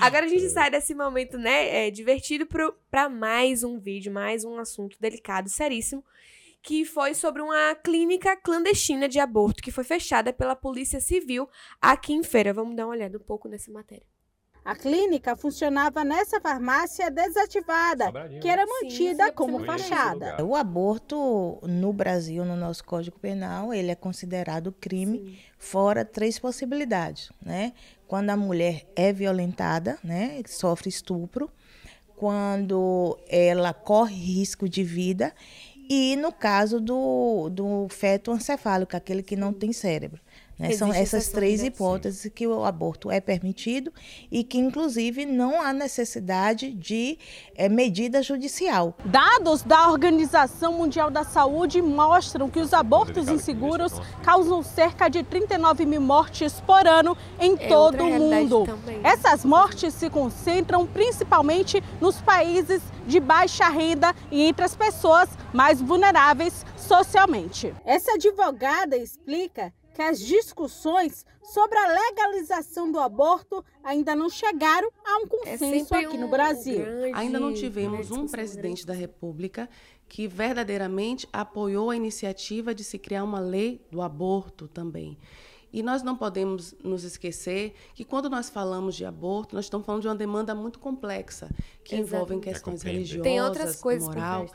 Agora 0.00 0.24
a 0.24 0.28
gente 0.28 0.48
sai 0.50 0.68
desse 0.70 0.92
momento, 0.92 1.38
né, 1.38 1.45
é, 1.50 1.90
divertido 1.90 2.46
pro, 2.46 2.76
pra 2.90 3.08
mais 3.08 3.62
um 3.62 3.78
vídeo, 3.78 4.12
mais 4.12 4.44
um 4.44 4.58
assunto 4.58 4.96
delicado, 5.00 5.48
seríssimo, 5.48 6.04
que 6.62 6.84
foi 6.84 7.14
sobre 7.14 7.42
uma 7.42 7.74
clínica 7.76 8.36
clandestina 8.36 9.08
de 9.08 9.20
aborto 9.20 9.62
que 9.62 9.70
foi 9.70 9.84
fechada 9.84 10.32
pela 10.32 10.56
Polícia 10.56 11.00
Civil 11.00 11.48
aqui 11.80 12.12
em 12.12 12.22
Feira. 12.22 12.52
Vamos 12.52 12.74
dar 12.74 12.86
uma 12.86 12.94
olhada 12.94 13.16
um 13.16 13.22
pouco 13.22 13.48
nessa 13.48 13.70
matéria. 13.70 14.06
A 14.66 14.74
clínica 14.74 15.36
funcionava 15.36 16.02
nessa 16.02 16.40
farmácia 16.40 17.08
desativada, 17.08 18.06
Sobradinho, 18.06 18.40
que 18.40 18.48
era 18.48 18.66
Sim, 18.66 18.72
mantida 18.72 19.26
sim, 19.26 19.32
como 19.32 19.64
fachada. 19.64 20.44
O 20.44 20.56
aborto 20.56 21.60
no 21.62 21.92
Brasil, 21.92 22.44
no 22.44 22.56
nosso 22.56 22.82
Código 22.82 23.16
Penal, 23.16 23.72
ele 23.72 23.92
é 23.92 23.94
considerado 23.94 24.72
crime 24.72 25.18
Sim. 25.18 25.38
fora 25.56 26.04
três 26.04 26.36
possibilidades, 26.36 27.30
né? 27.40 27.74
Quando 28.06 28.30
a 28.30 28.36
mulher 28.36 28.86
é 28.94 29.12
violentada, 29.12 29.98
né, 30.02 30.40
sofre 30.46 30.88
estupro, 30.88 31.50
quando 32.16 33.18
ela 33.28 33.74
corre 33.74 34.14
risco 34.14 34.68
de 34.68 34.82
vida 34.82 35.34
e 35.88 36.16
no 36.16 36.32
caso 36.32 36.80
do, 36.80 37.48
do 37.50 37.86
feto 37.88 38.32
encefálico, 38.32 38.96
aquele 38.96 39.22
que 39.22 39.36
não 39.36 39.52
tem 39.52 39.72
cérebro. 39.72 40.20
Né? 40.58 40.72
São 40.72 40.92
essas 40.92 41.24
essa 41.24 41.32
três 41.34 41.62
hipóteses 41.62 42.30
que 42.34 42.46
o 42.46 42.64
aborto 42.64 43.10
é 43.10 43.20
permitido 43.20 43.92
e 44.30 44.42
que, 44.42 44.58
inclusive, 44.58 45.26
não 45.26 45.60
há 45.60 45.72
necessidade 45.72 46.72
de 46.72 47.18
eh, 47.54 47.68
medida 47.68 48.22
judicial. 48.22 48.96
Dados 49.04 49.62
da 49.62 49.90
Organização 49.90 50.72
Mundial 50.72 51.10
da 51.10 51.24
Saúde 51.24 51.82
mostram 51.82 52.48
que 52.48 52.58
os 52.60 52.72
abortos 52.72 53.28
inseguros 53.28 53.92
nossa. 53.92 54.16
causam 54.22 54.62
cerca 54.62 55.08
de 55.08 55.22
39 55.22 55.84
mil 55.84 56.00
mortes 56.00 56.60
por 56.60 56.86
ano 56.86 57.16
em 57.38 57.54
É 57.54 57.68
todo 57.68 58.02
o 58.02 58.10
mundo. 58.10 58.64
também. 58.64 59.00
Essas 59.04 59.44
mortes 59.44 59.92
se 59.92 60.08
concentram 60.08 60.86
principalmente 60.86 61.82
nos 62.00 62.20
países 62.22 62.80
de 63.06 63.20
baixa 63.20 63.68
renda 63.68 64.14
e 64.30 64.42
entre 64.42 64.64
as 64.64 64.74
pessoas 64.74 65.28
mais 65.52 65.80
vulneráveis 65.80 66.64
socialmente. 66.76 67.74
Essa 67.84 68.12
advogada 68.12 68.96
explica 68.96 69.72
que 69.96 70.02
as 70.02 70.20
discussões 70.20 71.24
sobre 71.42 71.78
a 71.78 71.88
legalização 71.90 72.92
do 72.92 72.98
aborto 72.98 73.64
ainda 73.82 74.14
não 74.14 74.28
chegaram 74.28 74.90
a 75.02 75.18
um 75.20 75.22
É 75.24 75.26
consenso 75.56 75.88
sempre 75.88 76.04
aqui 76.06 76.18
no 76.18 76.26
um 76.26 76.30
Brasil. 76.30 76.76
grande- 76.84 77.12
Ainda 77.14 77.40
não 77.40 77.54
tivemos 77.54 78.10
um 78.10 78.26
presidente 78.28 78.84
grande 78.84 78.86
da 78.86 78.92
República 78.92 79.68
que 80.06 80.28
verdadeiramente 80.28 81.26
apoiou 81.32 81.88
a 81.88 81.96
iniciativa 81.96 82.74
de 82.74 82.84
se 82.84 82.98
criar 82.98 83.24
uma 83.24 83.40
lei 83.40 83.80
do 83.90 84.02
aborto 84.02 84.68
também. 84.68 85.16
E 85.72 85.82
nós 85.82 86.02
não 86.02 86.14
podemos 86.14 86.74
nos 86.84 87.02
esquecer 87.02 87.74
que 87.94 88.04
quando 88.04 88.28
nós 88.28 88.50
falamos 88.50 88.94
de 88.94 89.04
aborto, 89.06 89.54
nós 89.56 89.64
estamos 89.64 89.84
falando 89.86 90.02
de 90.02 90.08
uma 90.08 90.14
demanda 90.14 90.54
muito 90.54 90.78
complexa, 90.78 91.48
que 91.82 91.96
envolve 91.96 92.34
Exatamente. 92.34 92.44
questões 92.44 92.84
É 92.84 92.90
religiosas, 92.90 93.22
Tem 93.22 93.40
outras 93.42 93.76
coisas 93.80 94.06
por 94.08 94.14
moral. 94.14 94.46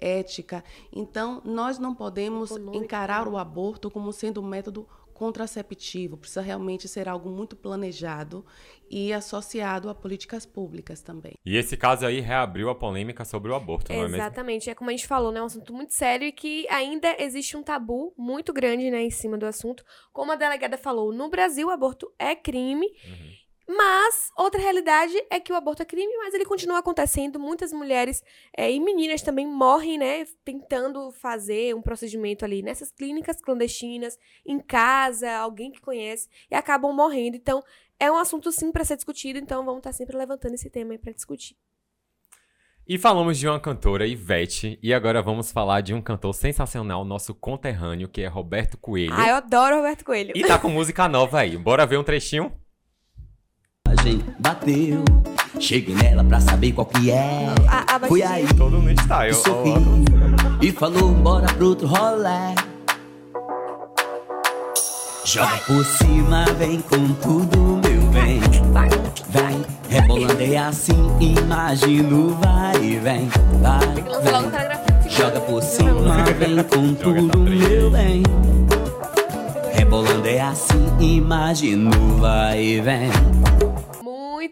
Ética. 0.00 0.64
Então, 0.92 1.42
nós 1.44 1.78
não 1.78 1.94
podemos 1.94 2.50
encarar 2.72 3.28
o 3.28 3.36
aborto 3.36 3.90
como 3.90 4.12
sendo 4.12 4.40
um 4.40 4.46
método 4.46 4.86
contraceptivo. 5.18 6.16
Precisa 6.16 6.40
realmente 6.40 6.86
ser 6.86 7.08
algo 7.08 7.28
muito 7.28 7.56
planejado 7.56 8.46
e 8.88 9.12
associado 9.12 9.90
a 9.90 9.94
políticas 9.94 10.46
públicas 10.46 11.02
também. 11.02 11.34
E 11.44 11.56
esse 11.56 11.76
caso 11.76 12.06
aí 12.06 12.20
reabriu 12.20 12.70
a 12.70 12.74
polêmica 12.74 13.24
sobre 13.24 13.50
o 13.50 13.54
aborto, 13.56 13.92
não 13.92 13.98
é 13.98 14.02
mesmo? 14.02 14.16
Exatamente, 14.16 14.70
é 14.70 14.74
como 14.76 14.90
a 14.90 14.92
gente 14.92 15.08
falou, 15.08 15.32
né? 15.32 15.40
É 15.40 15.42
um 15.42 15.46
assunto 15.46 15.74
muito 15.74 15.92
sério 15.92 16.28
e 16.28 16.32
que 16.32 16.66
ainda 16.70 17.16
existe 17.18 17.56
um 17.56 17.64
tabu 17.64 18.14
muito 18.16 18.52
grande, 18.52 18.90
né, 18.92 19.02
em 19.02 19.10
cima 19.10 19.36
do 19.36 19.44
assunto. 19.44 19.84
Como 20.12 20.30
a 20.30 20.36
delegada 20.36 20.78
falou, 20.78 21.12
no 21.12 21.28
Brasil 21.28 21.66
o 21.66 21.70
aborto 21.70 22.12
é 22.16 22.36
crime, 22.36 22.86
Uhum. 22.86 23.47
Mas 23.68 24.32
outra 24.34 24.58
realidade 24.58 25.12
é 25.28 25.38
que 25.38 25.52
o 25.52 25.54
aborto 25.54 25.82
é 25.82 25.84
crime, 25.84 26.16
mas 26.16 26.32
ele 26.32 26.46
continua 26.46 26.78
acontecendo. 26.78 27.38
Muitas 27.38 27.70
mulheres 27.70 28.24
é, 28.56 28.72
e 28.72 28.80
meninas 28.80 29.20
também 29.20 29.46
morrem, 29.46 29.98
né, 29.98 30.26
tentando 30.42 31.12
fazer 31.12 31.74
um 31.74 31.82
procedimento 31.82 32.46
ali 32.46 32.62
nessas 32.62 32.90
clínicas 32.90 33.42
clandestinas, 33.42 34.18
em 34.46 34.58
casa, 34.58 35.30
alguém 35.36 35.70
que 35.70 35.82
conhece, 35.82 36.28
e 36.50 36.54
acabam 36.54 36.94
morrendo. 36.94 37.36
Então, 37.36 37.62
é 38.00 38.10
um 38.10 38.16
assunto 38.16 38.50
sim 38.50 38.72
para 38.72 38.84
ser 38.84 38.96
discutido, 38.96 39.38
então 39.38 39.62
vamos 39.66 39.80
estar 39.80 39.92
sempre 39.92 40.16
levantando 40.16 40.54
esse 40.54 40.70
tema 40.70 40.92
aí 40.92 40.98
para 40.98 41.12
discutir. 41.12 41.54
E 42.86 42.96
falamos 42.96 43.36
de 43.36 43.46
uma 43.46 43.60
cantora, 43.60 44.06
Ivete, 44.06 44.78
e 44.82 44.94
agora 44.94 45.20
vamos 45.20 45.52
falar 45.52 45.82
de 45.82 45.92
um 45.92 46.00
cantor 46.00 46.32
sensacional, 46.32 47.04
nosso 47.04 47.34
conterrâneo, 47.34 48.08
que 48.08 48.22
é 48.22 48.26
Roberto 48.28 48.78
Coelho. 48.78 49.12
Ah, 49.14 49.28
eu 49.28 49.36
adoro 49.36 49.76
Roberto 49.76 50.06
Coelho. 50.06 50.32
E 50.34 50.42
tá 50.42 50.58
com 50.58 50.70
música 50.70 51.06
nova 51.06 51.40
aí. 51.40 51.54
Bora 51.58 51.84
ver 51.84 51.98
um 51.98 52.02
trechinho? 52.02 52.50
Bateu. 54.38 55.04
Cheguei 55.60 55.94
nela 55.94 56.22
pra 56.24 56.40
saber 56.40 56.72
qual 56.72 56.86
que 56.86 57.10
é. 57.10 57.46
A- 57.68 57.96
a 57.96 58.00
Fui 58.00 58.22
aí 58.22 58.46
Todo 58.56 58.78
no 58.78 58.90
style. 58.90 59.34
sorri 59.34 59.72
ó. 59.74 60.64
e 60.64 60.70
falou 60.72 61.10
bora 61.12 61.46
pro 61.54 61.68
outro 61.68 61.86
rolê. 61.88 62.54
Joga 65.24 65.58
por 65.66 65.84
cima, 65.84 66.44
vem 66.58 66.80
com 66.80 67.08
tudo, 67.14 67.58
meu 67.86 68.00
bem. 68.12 68.40
Vai. 68.72 68.88
Vem, 69.30 69.62
rebolando 69.90 70.40
é 70.42 70.56
assim, 70.56 70.94
imagino, 71.20 72.34
vai 72.40 72.76
e 72.82 72.96
vem, 72.96 73.28
vai, 73.60 73.78
vem. 74.22 75.10
Joga 75.10 75.40
por 75.40 75.62
cima, 75.62 76.24
vem 76.38 76.62
com 76.64 76.94
tudo, 76.94 77.38
meu 77.38 77.90
bem. 77.90 78.22
Rebolando 79.74 80.26
é 80.26 80.40
assim, 80.40 80.86
imagino, 80.98 81.90
vai 82.18 82.58
e 82.62 82.80
vem. 82.80 83.10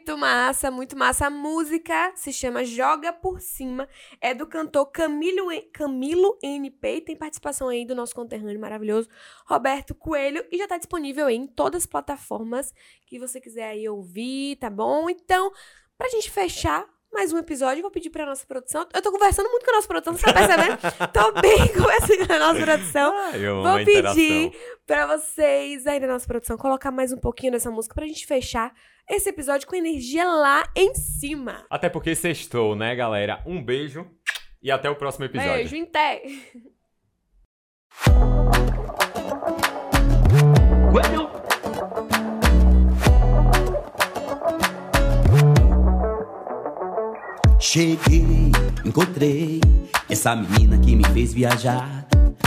Muito 0.07 0.21
massa, 0.21 0.71
muito 0.71 0.97
massa. 0.97 1.27
A 1.27 1.31
música 1.31 2.13
se 2.15 2.33
chama 2.33 2.65
Joga 2.65 3.13
por 3.13 3.41
Cima. 3.41 3.89
É 4.21 4.33
do 4.33 4.47
cantor 4.47 4.87
Camilo, 4.87 5.49
Camilo 5.73 6.39
NP. 6.41 6.99
e 6.99 7.01
Tem 7.01 7.17
participação 7.17 7.67
aí 7.67 7.85
do 7.85 7.93
nosso 7.93 8.15
conterrâneo 8.15 8.61
maravilhoso, 8.61 9.09
Roberto 9.45 9.97
Coelho. 9.97 10.47
E 10.53 10.59
já 10.59 10.69
tá 10.69 10.79
disponível 10.79 11.27
aí 11.27 11.35
em 11.35 11.49
todas 11.49 11.83
as 11.83 11.87
plataformas 11.87 12.73
que 13.05 13.19
você 13.19 13.41
quiser 13.41 13.71
aí 13.71 13.89
ouvir, 13.89 14.55
tá 14.61 14.71
bom? 14.71 15.11
Então, 15.11 15.51
pra 15.99 16.09
gente 16.09 16.31
fechar 16.31 16.87
mais 17.13 17.33
um 17.33 17.39
episódio, 17.39 17.83
vou 17.83 17.91
pedir 17.91 18.11
pra 18.11 18.27
nossa 18.27 18.47
produção. 18.47 18.87
Eu 18.93 19.01
tô 19.03 19.11
conversando 19.11 19.49
muito 19.51 19.65
com 19.65 19.71
a 19.71 19.75
nossa 19.75 19.89
produção, 19.89 20.15
você 20.15 20.25
tá 20.25 20.33
percebendo? 20.33 20.79
tô 21.13 21.33
bem 21.41 21.69
conversando 21.73 22.27
com 22.27 22.33
a 22.33 22.39
nossa 22.39 22.61
produção. 22.61 23.17
Ai, 23.17 23.45
amo 23.47 23.63
Vou 23.63 23.85
pedir 23.85 24.53
pra 24.87 25.07
vocês 25.07 25.87
aí 25.87 25.99
da 25.99 26.07
nossa 26.07 26.27
produção 26.27 26.57
colocar 26.57 26.91
mais 26.91 27.13
um 27.13 27.19
pouquinho 27.19 27.53
dessa 27.53 27.71
música 27.71 27.95
pra 27.95 28.07
gente 28.07 28.27
fechar 28.27 28.73
esse 29.09 29.29
episódio 29.29 29.67
com 29.67 29.77
energia 29.77 30.25
lá 30.25 30.65
em 30.75 30.95
cima. 30.95 31.65
Até 31.71 31.89
porque 31.89 32.15
sextou, 32.15 32.77
né, 32.77 32.95
galera? 32.95 33.43
Um 33.47 33.63
beijo 33.63 34.07
e 34.63 34.71
até 34.71 34.91
o 34.91 34.97
próximo 34.97 35.25
episódio. 35.25 35.55
Beijo, 35.55 35.77
Inté. 35.77 36.23
Cheguei, 47.77 48.25
encontrei 48.87 49.61
essa 50.09 50.35
menina 50.35 50.79
que 50.79 50.97
me 50.97 51.05
fez 51.09 51.35
viajar 51.35 52.07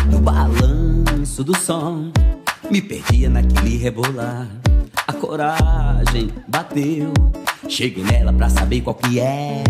no 0.10 0.18
balanço 0.18 1.44
do 1.44 1.56
som. 1.56 2.12
Me 2.72 2.82
perdia 2.82 3.30
naquele 3.30 3.78
rebolar. 3.78 4.48
A 5.08 5.14
coragem 5.14 6.32
bateu. 6.48 7.14
Cheguei 7.68 8.04
nela 8.06 8.34
pra 8.34 8.50
saber 8.50 8.82
qual 8.82 8.96
que 8.96 9.20
é. 9.20 9.64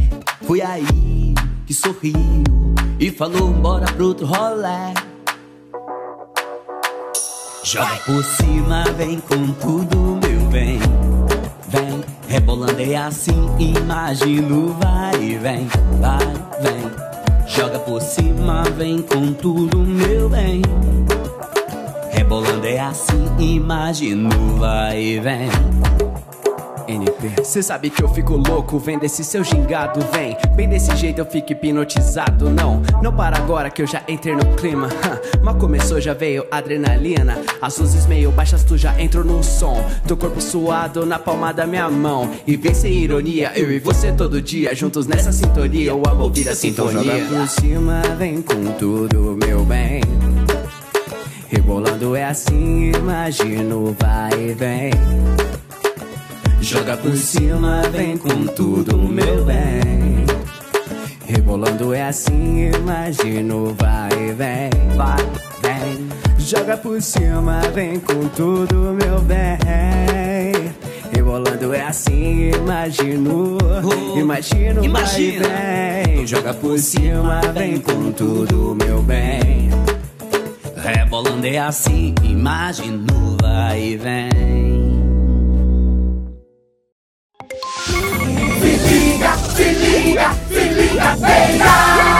Foi 0.44 0.62
aí 0.62 1.36
que 1.68 1.74
sorriu 1.74 2.16
e 2.98 3.12
falou: 3.12 3.52
bora 3.52 3.86
pro 3.92 4.08
outro 4.08 4.28
rolê. 4.28 4.94
Joga 7.66 7.98
por 8.06 8.24
cima, 8.24 8.86
vem 8.96 9.20
com 9.20 9.52
tudo, 9.56 10.26
meu 10.26 10.40
bem. 10.52 10.80
Vem, 11.68 12.02
rebolando 12.30 12.80
é 12.80 12.96
assim, 12.96 13.50
imagino, 13.58 14.76
vai 14.80 15.16
e 15.20 15.36
vem, 15.36 15.68
vai, 16.00 16.34
vem. 16.62 17.48
Joga 17.48 17.80
por 17.80 18.00
cima, 18.00 18.64
vem 18.78 19.02
com 19.02 19.34
tudo, 19.34 19.80
meu 19.80 20.30
bem. 20.30 20.62
Rebolando 22.12 22.68
é 22.68 22.80
assim, 22.80 23.26
imagino, 23.40 24.30
vai 24.60 25.02
e 25.02 25.20
vem. 25.20 25.50
NP, 26.90 27.44
cê 27.44 27.62
sabe 27.62 27.90
que 27.90 28.04
eu 28.04 28.10
fico 28.10 28.36
louco 28.36 28.80
vendo 28.80 29.04
esse 29.04 29.24
seu 29.24 29.44
gingado, 29.44 30.00
vem. 30.12 30.36
Bem 30.56 30.68
desse 30.68 30.96
jeito 30.96 31.20
eu 31.20 31.26
fico 31.26 31.52
hipnotizado, 31.52 32.50
não. 32.50 32.82
Não 33.02 33.16
para 33.16 33.38
agora 33.38 33.70
que 33.70 33.82
eu 33.82 33.88
já 33.88 34.02
entrei 34.08 34.36
no 34.36 34.46
clima. 34.56 34.90
Mal 35.44 35.56
começou, 35.56 36.02
já 36.02 36.14
veio 36.14 36.46
adrenalina. 36.50 37.38
As 37.62 37.78
luzes 37.78 38.06
meio 38.08 38.32
baixas, 38.32 38.64
tu 38.64 38.78
já 38.78 39.00
entrou 39.00 39.24
no 39.24 39.44
som. 39.44 39.84
Teu 40.08 40.18
corpo 40.18 40.42
suado 40.42 41.06
na 41.06 41.20
palma 41.20 41.54
da 41.54 41.68
minha 41.68 41.90
mão. 41.90 42.30
E 42.48 42.56
vem 42.58 42.74
sem 42.74 42.94
ironia, 42.94 43.52
eu 43.56 43.72
e 43.72 43.80
você 43.80 44.12
todo 44.12 44.42
dia, 44.42 44.74
juntos 44.76 45.08
nessa 45.08 45.32
sintonia. 45.32 45.92
Eu 45.92 46.02
amo 46.08 46.24
ouvir 46.24 46.50
a 46.50 46.56
sintonia. 46.56 47.02
Então 47.02 47.20
joga 47.20 47.40
por 47.40 47.48
cima, 47.48 48.02
vem 48.18 48.42
com 48.42 48.72
tudo, 48.74 49.38
meu 49.44 49.64
bem. 49.64 50.02
Rebolando 51.48 52.16
é 52.16 52.26
assim, 52.26 52.92
imagino, 52.92 53.96
vai 54.00 54.32
e 54.34 54.54
vem. 54.54 55.49
Joga 56.62 56.98
por 56.98 57.16
cima, 57.16 57.82
vem 57.92 58.18
com 58.18 58.46
tudo, 58.48 58.98
meu 58.98 59.46
bem. 59.46 60.26
Rebolando 61.26 61.94
é 61.94 62.04
assim, 62.04 62.70
imagino, 62.76 63.76
vai 63.78 64.10
e 64.12 64.34
vem, 64.34 64.70
vai, 64.96 65.18
vem. 65.64 66.10
Joga 66.38 66.78
por 66.78 67.02
cima, 67.02 67.62
vem 67.74 68.00
com 68.00 68.28
tudo, 68.30 68.76
meu 69.02 69.20
bem. 69.22 70.72
Rebolando 71.12 71.74
é 71.74 71.82
assim, 71.82 72.52
imagino, 72.52 73.58
Oh, 73.84 74.20
imagino, 74.20 74.84
imagina. 74.84 75.48
vai 75.48 76.04
e 76.04 76.16
vem. 76.16 76.28
Joga 76.28 76.54
por 76.54 76.78
cima, 76.78 77.42
vem 77.54 77.80
com 77.80 78.12
tudo, 78.12 78.76
meu 78.76 79.02
bem. 79.02 79.70
Rebolando 80.76 81.46
é 81.48 81.58
assim, 81.58 82.14
imagino, 82.24 83.38
vai 83.42 83.82
e 83.82 83.98
vem. 83.98 84.59
Liga, 90.04 90.34
se 90.50 90.66
liga, 90.72 91.16
se 91.18 91.26
liga, 91.52 91.78
beija! 91.98 92.19